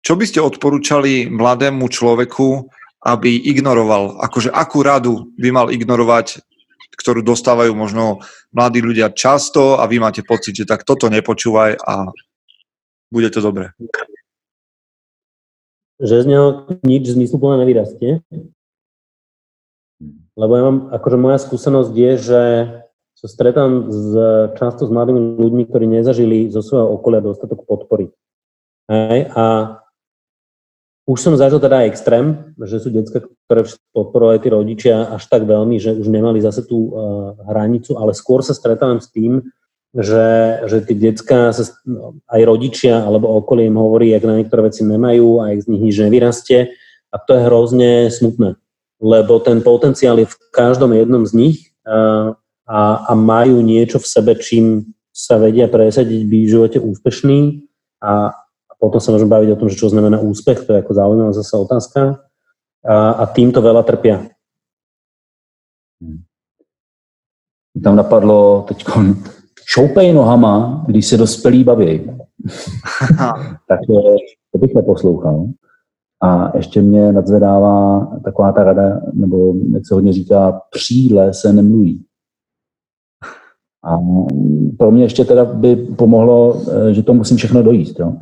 [0.05, 2.69] Čo by ste odporúčali mladému človeku,
[3.09, 4.21] aby ignoroval?
[4.21, 6.45] Akože akú radu by mal ignorovať,
[7.01, 8.21] ktorú dostávajú možno
[8.53, 12.13] mladí ľudia často a vy máte pocit, že tak toto nepočúvaj a
[13.09, 13.73] bude to dobré
[15.99, 16.47] že z neho
[16.87, 18.23] nič zmysluplné nevyrastie.
[20.39, 22.43] Lebo ja mám, akože moja skúsenosť je, že
[23.19, 24.15] sa stretám s,
[24.55, 28.15] často s mladými ľuďmi, ktorí nezažili zo svojho okolia dostatok podpory.
[28.87, 29.45] Hej, a
[31.09, 35.81] už som zažil teda extrém, že sú detská, ktoré podporovali tí rodičia až tak veľmi,
[35.83, 39.41] že už nemali zase tú uh, hranicu, ale skôr sa stretávam s tým,
[39.97, 40.29] že,
[40.69, 41.65] že tie detská sa,
[42.29, 45.83] aj rodičia alebo okolie im hovorí, jak na niektoré veci nemajú a jak z nich
[45.89, 46.61] nič nevyrastie
[47.09, 48.61] a to je hrozne smutné.
[48.99, 54.35] lebo ten potenciál je v každom jednom z nich a, a majú niečo v sebe,
[54.37, 57.39] čím sa vedia presadiť, byť v živote úspešný
[58.03, 58.35] a,
[58.79, 61.55] potom sa môžeme baviť o tom, že čo znamená úspech, to je ako zaujímavá zase
[61.59, 62.23] otázka
[62.87, 64.31] a, a týmto veľa trpia.
[67.79, 68.79] Tam napadlo teď
[69.71, 72.01] šoupej nohama, když se dospělí baví.
[73.69, 73.81] tak
[74.53, 75.47] to bych neposlouchal.
[76.23, 82.05] A ještě mě nadzvedává taková ta rada, nebo jak se hodně říká, příle se nemluví.
[83.85, 83.99] A
[84.79, 88.01] pro mě ještě teda by pomohlo, eh, že to musím všechno dojíst.
[88.01, 88.17] Jo?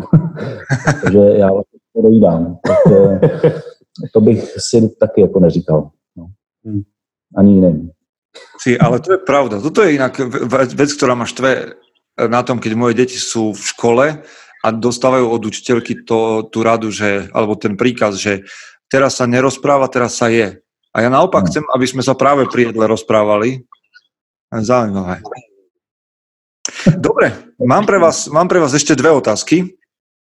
[1.02, 2.58] Takže já vlastně to dojídám.
[2.66, 2.76] Tak,
[4.12, 5.90] to bych si taky jako neříkal.
[6.16, 6.26] No.
[6.64, 6.82] Hmm.
[7.36, 7.90] Ani jiným.
[8.56, 9.60] Si, ale to je pravda.
[9.60, 10.16] Toto je inak
[10.72, 11.76] vec, ktorá ma štve
[12.16, 14.06] na tom, keď moje deti sú v škole
[14.64, 18.48] a dostávajú od učiteľky to, tú radu, že, alebo ten príkaz, že
[18.88, 20.58] teraz sa nerozpráva, teraz sa je.
[20.96, 21.48] A ja naopak no.
[21.52, 23.68] chcem, aby sme sa práve pri jedle rozprávali.
[24.48, 25.20] Zaujímavé.
[26.96, 29.76] Dobre, mám pre vás, mám pre vás ešte dve otázky.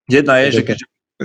[0.08, 0.78] Jedna je, že keď,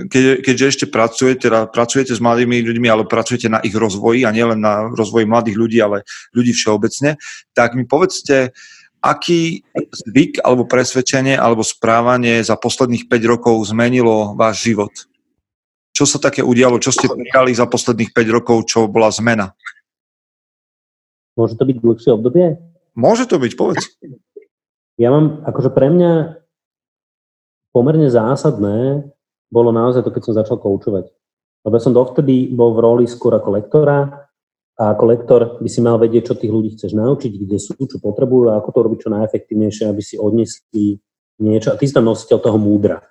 [0.06, 4.30] keď, keďže ešte pracujete, teda pracujete s mladými ľuďmi, ale pracujete na ich rozvoji a
[4.30, 6.06] nielen na rozvoji mladých ľudí, ale
[6.38, 7.18] ľudí všeobecne,
[7.58, 8.54] tak mi povedzte,
[9.02, 14.94] aký zvyk alebo presvedčenie alebo správanie za posledných 5 rokov zmenilo váš život?
[15.98, 16.78] Čo sa také udialo?
[16.78, 19.58] Čo ste prijali za posledných 5 rokov, čo bola zmena?
[21.34, 22.58] Môže to byť dlhšie obdobie?
[22.98, 23.98] Môže to byť, povedz.
[24.98, 26.42] Ja mám, akože pre mňa
[27.70, 29.06] pomerne zásadné
[29.48, 31.10] bolo naozaj to, keď som začal koučovať.
[31.64, 34.28] Lebo ja som dovtedy bol v roli skôr ako lektora
[34.78, 37.98] a ako lektor by si mal vedieť, čo tých ľudí chceš naučiť, kde sú, čo
[37.98, 41.02] potrebujú a ako to robiť čo najefektívnejšie, aby si odnesli
[41.42, 41.74] niečo.
[41.74, 43.04] A ty si tam nositeľ toho múdra.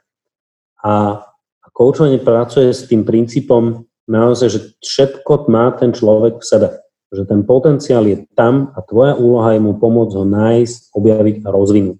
[0.80, 1.20] A,
[1.60, 6.68] a koučovanie pracuje s tým princípom naozaj, že všetko má ten človek v sebe
[7.14, 11.48] že ten potenciál je tam a tvoja úloha je mu pomôcť ho nájsť, objaviť a
[11.54, 11.98] rozvinúť.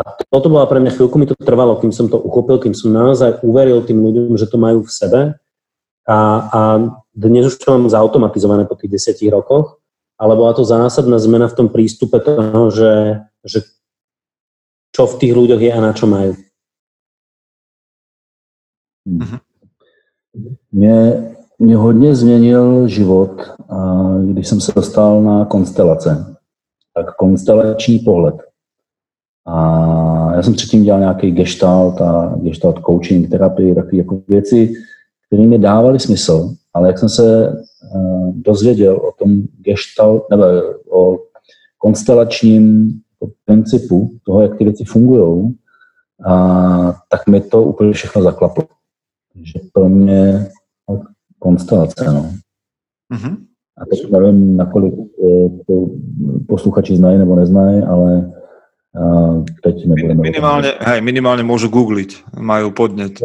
[0.00, 2.88] A toto bola pre mňa chvíľku, mi to trvalo, kým som to uchopil, kým som
[2.88, 5.20] naozaj uveril tým ľuďom, že to majú v sebe.
[6.08, 6.60] A, a
[7.12, 9.76] dnes už to mám zautomatizované po tých desiatich rokoch,
[10.16, 13.68] ale bola to zásadná zmena v tom prístupe toho, že, že
[14.96, 16.32] čo v tých ľuďoch je a na čo majú.
[19.04, 19.38] Mhm.
[20.72, 23.42] Mne mě hodně změnil život,
[24.24, 26.36] když jsem se dostal na konstelace.
[26.94, 28.49] Tak konstelační pohled.
[29.46, 34.72] A já jsem předtím dělal nějaký gestalt a gestalt coaching, terapii, takové jako věci,
[35.26, 40.44] které mi dávaly smysl, ale jak jsem se eh, dozvěděl o tom gestalt, nebo
[40.90, 41.18] o
[41.78, 42.92] konstelačním
[43.44, 45.54] principu toho, jak ty věci fungují,
[47.08, 48.64] tak mi to úplně všechno zaklaplo.
[49.32, 50.48] Takže pro mě
[51.38, 52.04] konstelace.
[52.06, 52.30] No.
[53.14, 53.36] Mm-hmm.
[53.78, 55.90] A teď nevím, nakolik eh, to
[56.48, 58.39] posluchači znají nebo neznají, ale uh.
[60.18, 63.18] Minimálne, hej, minimálne môžu googliť, majú podnet.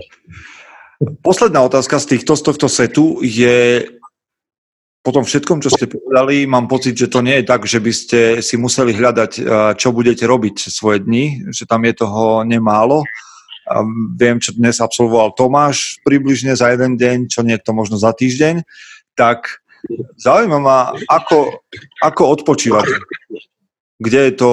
[1.26, 3.90] Posledná otázka z, týchto, z tohto setu je
[5.06, 7.92] po tom všetkom, čo ste povedali, mám pocit, že to nie je tak, že by
[7.94, 9.32] ste si museli hľadať,
[9.78, 13.06] čo budete robiť svoje dni, že tam je toho nemálo
[14.14, 18.62] viem, čo dnes absolvoval Tomáš približne za jeden deň, čo niekto možno za týždeň,
[19.18, 19.66] tak
[20.22, 21.66] zaujíma ma, ako,
[22.02, 22.94] ako odpočívate.
[23.96, 24.52] Kde je to,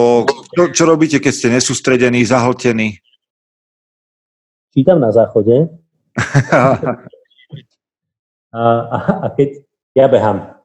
[0.55, 3.03] čo, čo robíte, keď ste nesústredení, zahltení?
[4.71, 5.68] Čítam na záchode.
[8.54, 9.66] a, a, a keď
[9.99, 10.62] ja behám.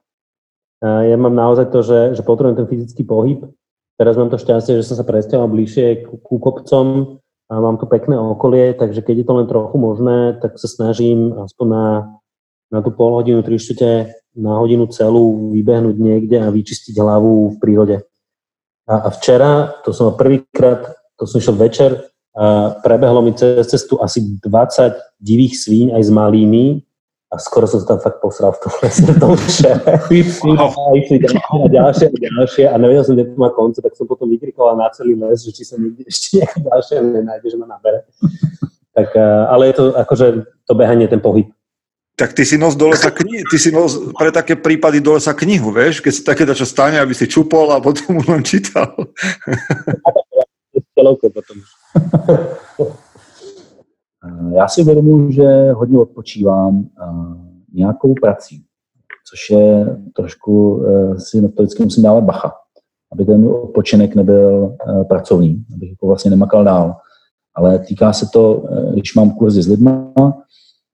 [0.78, 3.50] A ja mám naozaj to, že, že potrebujem ten fyzický pohyb.
[3.98, 7.88] Teraz mám to šťastie, že som sa presťahoval bližšie ku, ku kopcom, a mám tu
[7.88, 11.86] pekné okolie, takže keď je to len trochu možné, tak sa snažím aspoň na,
[12.68, 13.56] na tú pol hodinu, tri
[14.36, 17.96] na hodinu celú vybehnúť niekde a vyčistiť hlavu v prírode.
[18.88, 22.08] A, a včera, to som prvýkrát, to som išiel večer,
[22.38, 26.64] a prebehlo mi cez cestu asi 20 divých svíň aj s malými
[27.28, 29.34] a skoro som sa tam fakt posral v tom lese, v tom
[30.64, 33.92] a išli ďalšie a ďalšie a ďalšie a nevedel som, kde to má konce, tak
[33.98, 37.58] som potom vykrikoval na celý les, že či sa niekde ešte nejaké ďalšie nenájde, že
[37.60, 38.08] ma nabere.
[38.96, 39.12] Tak,
[39.50, 40.26] ale je to akože
[40.64, 41.52] to behanie, ten pohyb.
[42.18, 45.30] Tak ty si nos do lesa knihy, ty si nos pre také prípady do lesa
[45.38, 48.90] knihu, vieš, keď sa také čo stane, aby si čupol a potom už len čítal.
[54.54, 56.88] Já si uvědomuji, že hodně odpočívám
[57.72, 58.64] nějakou prací,
[59.30, 62.52] což je trošku, e, si na to vždycky musím dávat bacha,
[63.12, 66.96] aby ten odpočinek nebyl e, pracovní, abych jako vlastně nemakal dál.
[67.54, 69.90] Ale týká se to, e, když mám kurzy s lidmi,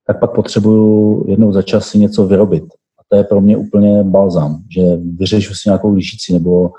[0.07, 2.65] tak pak potřebuju jednou za čas si něco vyrobit.
[2.99, 6.71] A to je pro mě úplně balzam, že vyřešu si nějakou lišíci nebo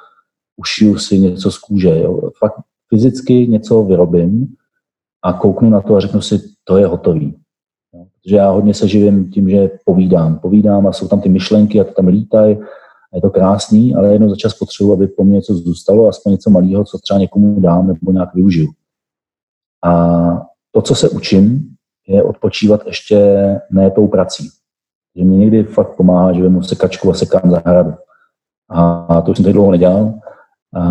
[0.58, 2.00] ušiju si něco z kůže.
[2.00, 2.30] Jo.
[2.40, 2.56] Fakt
[2.90, 4.48] fyzicky něco vyrobím
[5.24, 7.36] a kouknu na to a řeknu si, to je hotový.
[7.92, 10.40] Protože já hodně se živím tím, že povídám.
[10.40, 12.58] Povídám a jsou tam ty myšlenky a to tam lítají
[13.16, 16.50] je to krásný, ale jednou za čas potřebuji, aby po mně něco zůstalo, aspoň něco
[16.50, 18.72] malého, co třeba někomu dám nebo nějak využiju.
[19.84, 20.42] A
[20.72, 21.75] to, co se učím,
[22.08, 23.18] je odpočívat ještě
[23.72, 24.50] ne tou prací.
[25.16, 27.94] Že mě někdy fakt pomáhá, že vemu sekačku a sekám zahradu.
[28.70, 30.14] A to už jsem tak dlouho nedělal.
[30.76, 30.82] A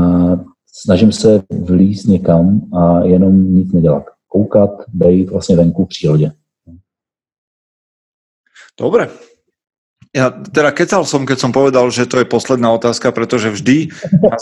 [0.66, 4.04] snažím se vlízt někam a jenom nic nedělat.
[4.28, 6.32] Koukat, být vlastně venku v přírodě.
[8.74, 9.06] Dobre,
[10.10, 13.86] ja teda kecal som, keď som povedal, že to je posledná otázka, pretože vždy
[14.18, 14.34] na,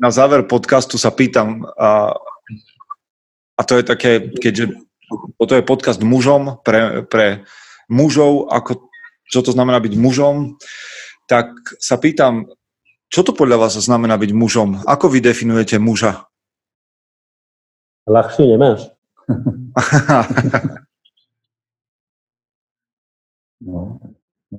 [0.00, 2.16] na záver podcastu sa pýtam a,
[3.56, 4.80] a to je také, keďže
[5.38, 7.44] toto je podcast mužom pre, pre
[7.88, 8.88] mužov, ako,
[9.30, 10.56] čo to znamená byť mužom,
[11.28, 11.46] tak
[11.80, 12.46] sa pýtam,
[13.08, 14.82] čo to podľa vás znamená byť mužom?
[14.86, 16.26] Ako vy definujete muža?
[18.04, 18.90] Ľahšie nemáš.
[23.60, 23.98] no,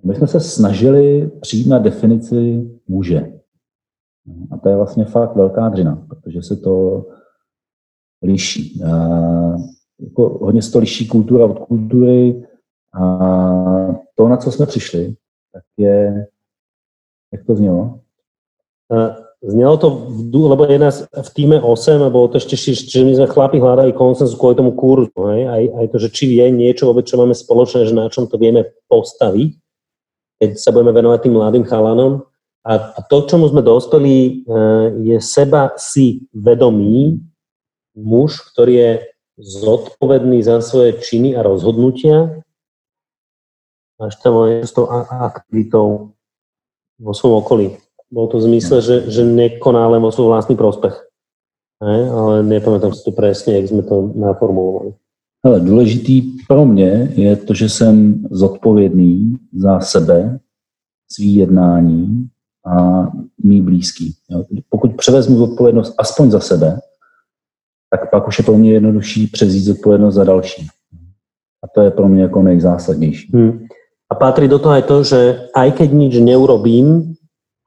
[0.04, 3.32] my jsme se snažili přijít na definici muže.
[4.52, 7.06] A to je vlastně fakt velká dřina, protože se to
[8.24, 8.82] liší.
[10.00, 12.48] Jako hodně se to liší kultura od kultury
[13.02, 13.28] a
[14.16, 15.16] to, na co jsme přišli,
[15.54, 16.28] tak je,
[17.34, 18.00] jak to znělo?
[19.44, 23.28] Znelo to, v, lebo je nás v týme 8 a to ešte, že my sme
[23.30, 25.22] chlapi hľadali konsenzus kvôli tomu kurzu.
[25.30, 25.42] Hej?
[25.46, 28.42] Aj, aj to, že či je niečo vôbec, čo máme spoločné, že na čom to
[28.42, 29.54] vieme postaviť
[30.40, 32.28] keď sa budeme venovať tým mladým chalanom.
[32.66, 34.32] A, a to, čomu sme dospeli, e,
[35.14, 37.22] je seba si vedomý
[37.94, 38.92] muž, ktorý je
[39.40, 42.42] zodpovedný za svoje činy a rozhodnutia
[43.96, 46.12] a ešte tam s tou aktivitou
[47.00, 47.68] vo svojom okolí.
[48.12, 50.96] Bolo to v zmysle, že, že nekoná len vo svoj vlastný prospech.
[51.84, 52.08] Ne?
[52.08, 54.96] Ale nepamätám si to presne, jak sme to naformulovali.
[55.44, 60.40] Ale důležitý pro mě je to, že jsem zodpovědný za sebe,
[61.12, 62.28] svý jednání
[62.66, 63.08] a
[63.44, 64.14] mý blízký.
[64.70, 66.80] Pokud převezmu zodpovědnost aspoň za sebe,
[67.98, 70.68] tak pak už je pro mě jednodušší převzít zodpovědnost za další.
[71.64, 73.32] A to je pro mě jako nejzásadnější.
[73.34, 73.66] Hmm.
[74.10, 77.18] A patrí do toho aj to, že aj keď nič neurobím,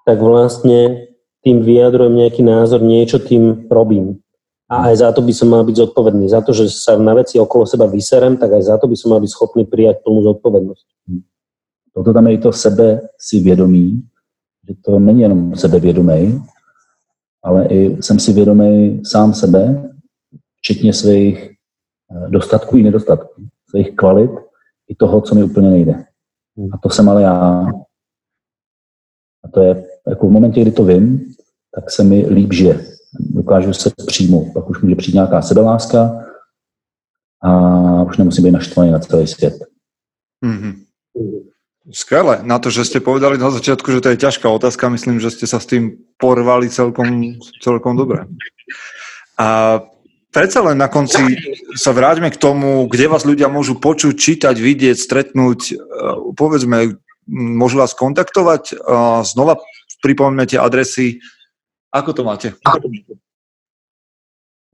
[0.07, 1.11] tak vlastne
[1.43, 4.23] tým vyjadrujem nejaký názor, niečo tým robím
[4.69, 6.29] a aj za to by som mal byť zodpovedný.
[6.29, 9.17] Za to, že sa na veci okolo seba vyserem, tak aj za to by som
[9.17, 10.87] mal byť schopný prijať plnú zodpovednosť.
[11.97, 14.05] Proto tam je i to sebe si vědomí,
[14.69, 16.43] že to není jenom sebevědomý,
[17.43, 19.88] ale i jsem si vědomý sám sebe,
[20.69, 24.31] včetně svých eh, dostatků i nedostatků, svých kvalit
[24.89, 26.05] i toho, co mi úplně nejde.
[26.73, 27.67] A to jsem ale já.
[29.45, 31.33] A to je, jako v momentě, kdy to vím,
[31.75, 34.53] tak se mi líp žije dokážu se přijmout.
[34.53, 36.25] Pak už může přijít nějaká sebeláska
[37.43, 37.51] a
[38.03, 39.55] už nemusím být naštvaný na celý svět.
[40.45, 40.75] Mm-hmm.
[41.93, 42.45] Skvelé.
[42.45, 45.49] Na to, že ste povedali na začiatku, že to je ťažká otázka, myslím, že ste
[45.49, 48.29] sa s tým porvali celkom, celkom dobre.
[49.41, 49.81] A
[50.31, 51.39] predsa len na konci
[51.85, 55.79] sa vráťme k tomu, kde vás ľudia môžu počuť, čítať, vidieť, stretnúť.
[56.37, 56.99] Povedzme,
[57.29, 58.81] môžu vás kontaktovať.
[59.27, 59.61] Znova
[60.01, 61.19] pripomeňme tie adresy
[61.89, 62.49] ako to máte?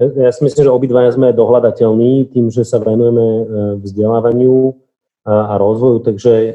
[0.02, 3.42] Ja si myslím, že obidvaja sme dohľadateľní tým, že sa venujeme e,
[3.86, 4.74] vzdelávaniu
[5.22, 6.52] a, a rozvoju, takže e,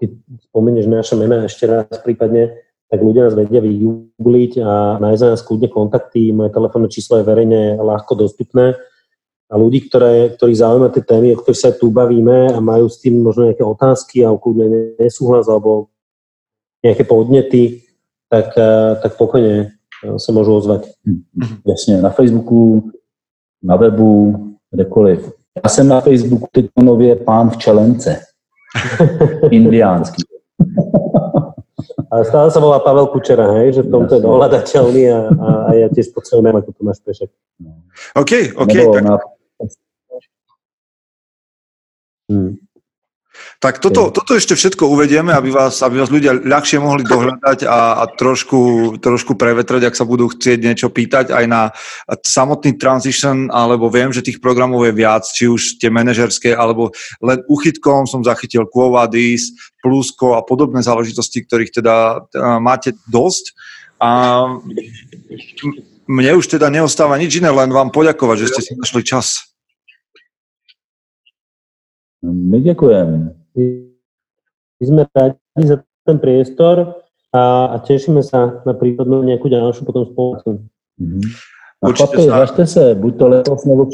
[0.00, 0.10] keď
[0.48, 2.56] spomenieš naše mená ešte raz prípadne,
[2.86, 6.30] tak ľudia nás vedia vyjúbliť a nájsť nás kľudne kontakty.
[6.30, 8.78] Moje telefónne číslo je verejne ľahko dostupné.
[9.46, 12.98] A ľudí, ktoré, ktorí zaujímajú tie témy, o ktorých sa tu bavíme a majú s
[12.98, 15.90] tým možno nejaké otázky a kľudne nesúhlas alebo
[16.82, 17.82] nejaké podnety,
[18.28, 19.70] tak, eh, tak pokojně
[20.04, 20.86] eh, se můžu ozvat.
[21.06, 21.22] Hm.
[21.66, 22.90] Jasně, na Facebooku,
[23.62, 24.34] na webu,
[24.70, 25.32] kdekoliv.
[25.64, 28.20] Já jsem na Facebooku teď nově pán v čelence.
[29.50, 30.22] Indiánský.
[32.06, 33.78] Ale stále sa volá Pavel Kučera, hej?
[33.78, 37.30] že v tomto je dohľadateľný a, a, a ja tiež potrebujem ako Tomáš Pešek.
[38.14, 38.74] OK, OK.
[38.74, 39.02] tak...
[39.02, 39.14] Na...
[42.26, 42.58] Hmm.
[43.56, 48.02] Tak toto, toto ešte všetko uvedieme, aby vás, aby vás ľudia ľahšie mohli dohľadať a,
[48.02, 51.72] a trošku, trošku prevetrať, ak sa budú chcieť niečo pýtať aj na
[52.20, 56.92] samotný transition, alebo viem, že tých programov je viac, či už tie manažerské, alebo
[57.24, 62.26] len uchytkom som zachytil Quovadis, Plusko a podobné záležitosti, ktorých teda
[62.60, 63.56] máte dosť.
[63.96, 64.44] A
[66.06, 69.45] mne už teda neostáva nič iné, len vám poďakovať, že ste si našli čas.
[72.26, 73.16] My ďakujeme.
[74.76, 75.76] My sme radi, za
[76.06, 77.42] ten priestor a,
[77.72, 80.50] a tešíme sa na prípadnú nejakú ďalšiu potom spoluprácu.
[80.98, 81.20] Mhm.
[81.76, 83.84] A Určite chlapi, sa- važte se, buď to letos nebo.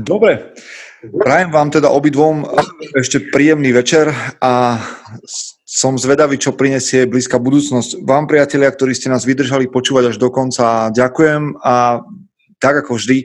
[0.00, 0.52] Dobre,
[1.24, 2.44] prajem vám teda obidvom
[2.96, 4.76] ešte príjemný večer a
[5.64, 8.04] som zvedavý, čo prinesie blízka budúcnosť.
[8.04, 12.04] Vám, priatelia, ktorí ste nás vydržali počúvať až do konca, ďakujem a
[12.60, 13.24] tak ako vždy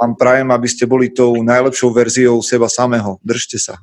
[0.00, 3.16] vám prajem, aby ste boli tou najlepšou verziou seba samého.
[3.24, 3.74] Držte sa.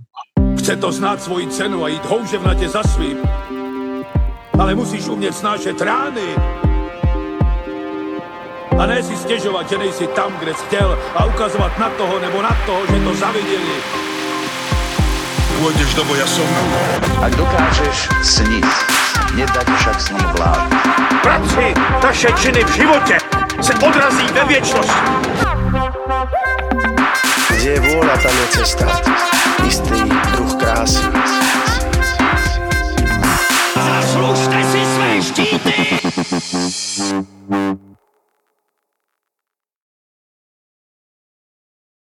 [0.59, 3.17] Chce to znát svoji cenu a jít houževnatě za svým.
[4.59, 6.35] Ale musíš umět snášet rány.
[8.79, 12.41] A ne si stěžovat, že nejsi tam, kde jsi chtěl a ukazovat na toho nebo
[12.41, 13.75] na toho, že to zaviděli.
[15.59, 16.47] Pôjdeš do boja som.
[17.19, 18.63] Ak dokážeš sniť,
[19.35, 20.71] nedať však sním vlád.
[21.19, 23.17] Práci, taše činy v životě
[23.59, 25.48] se odrazí ve věčnosti.
[27.59, 28.87] Kde je vôľa, tam je cesta.
[29.67, 29.99] Istý
[30.31, 31.03] druh krásy.
[33.75, 35.75] Zaslužte si své štíty!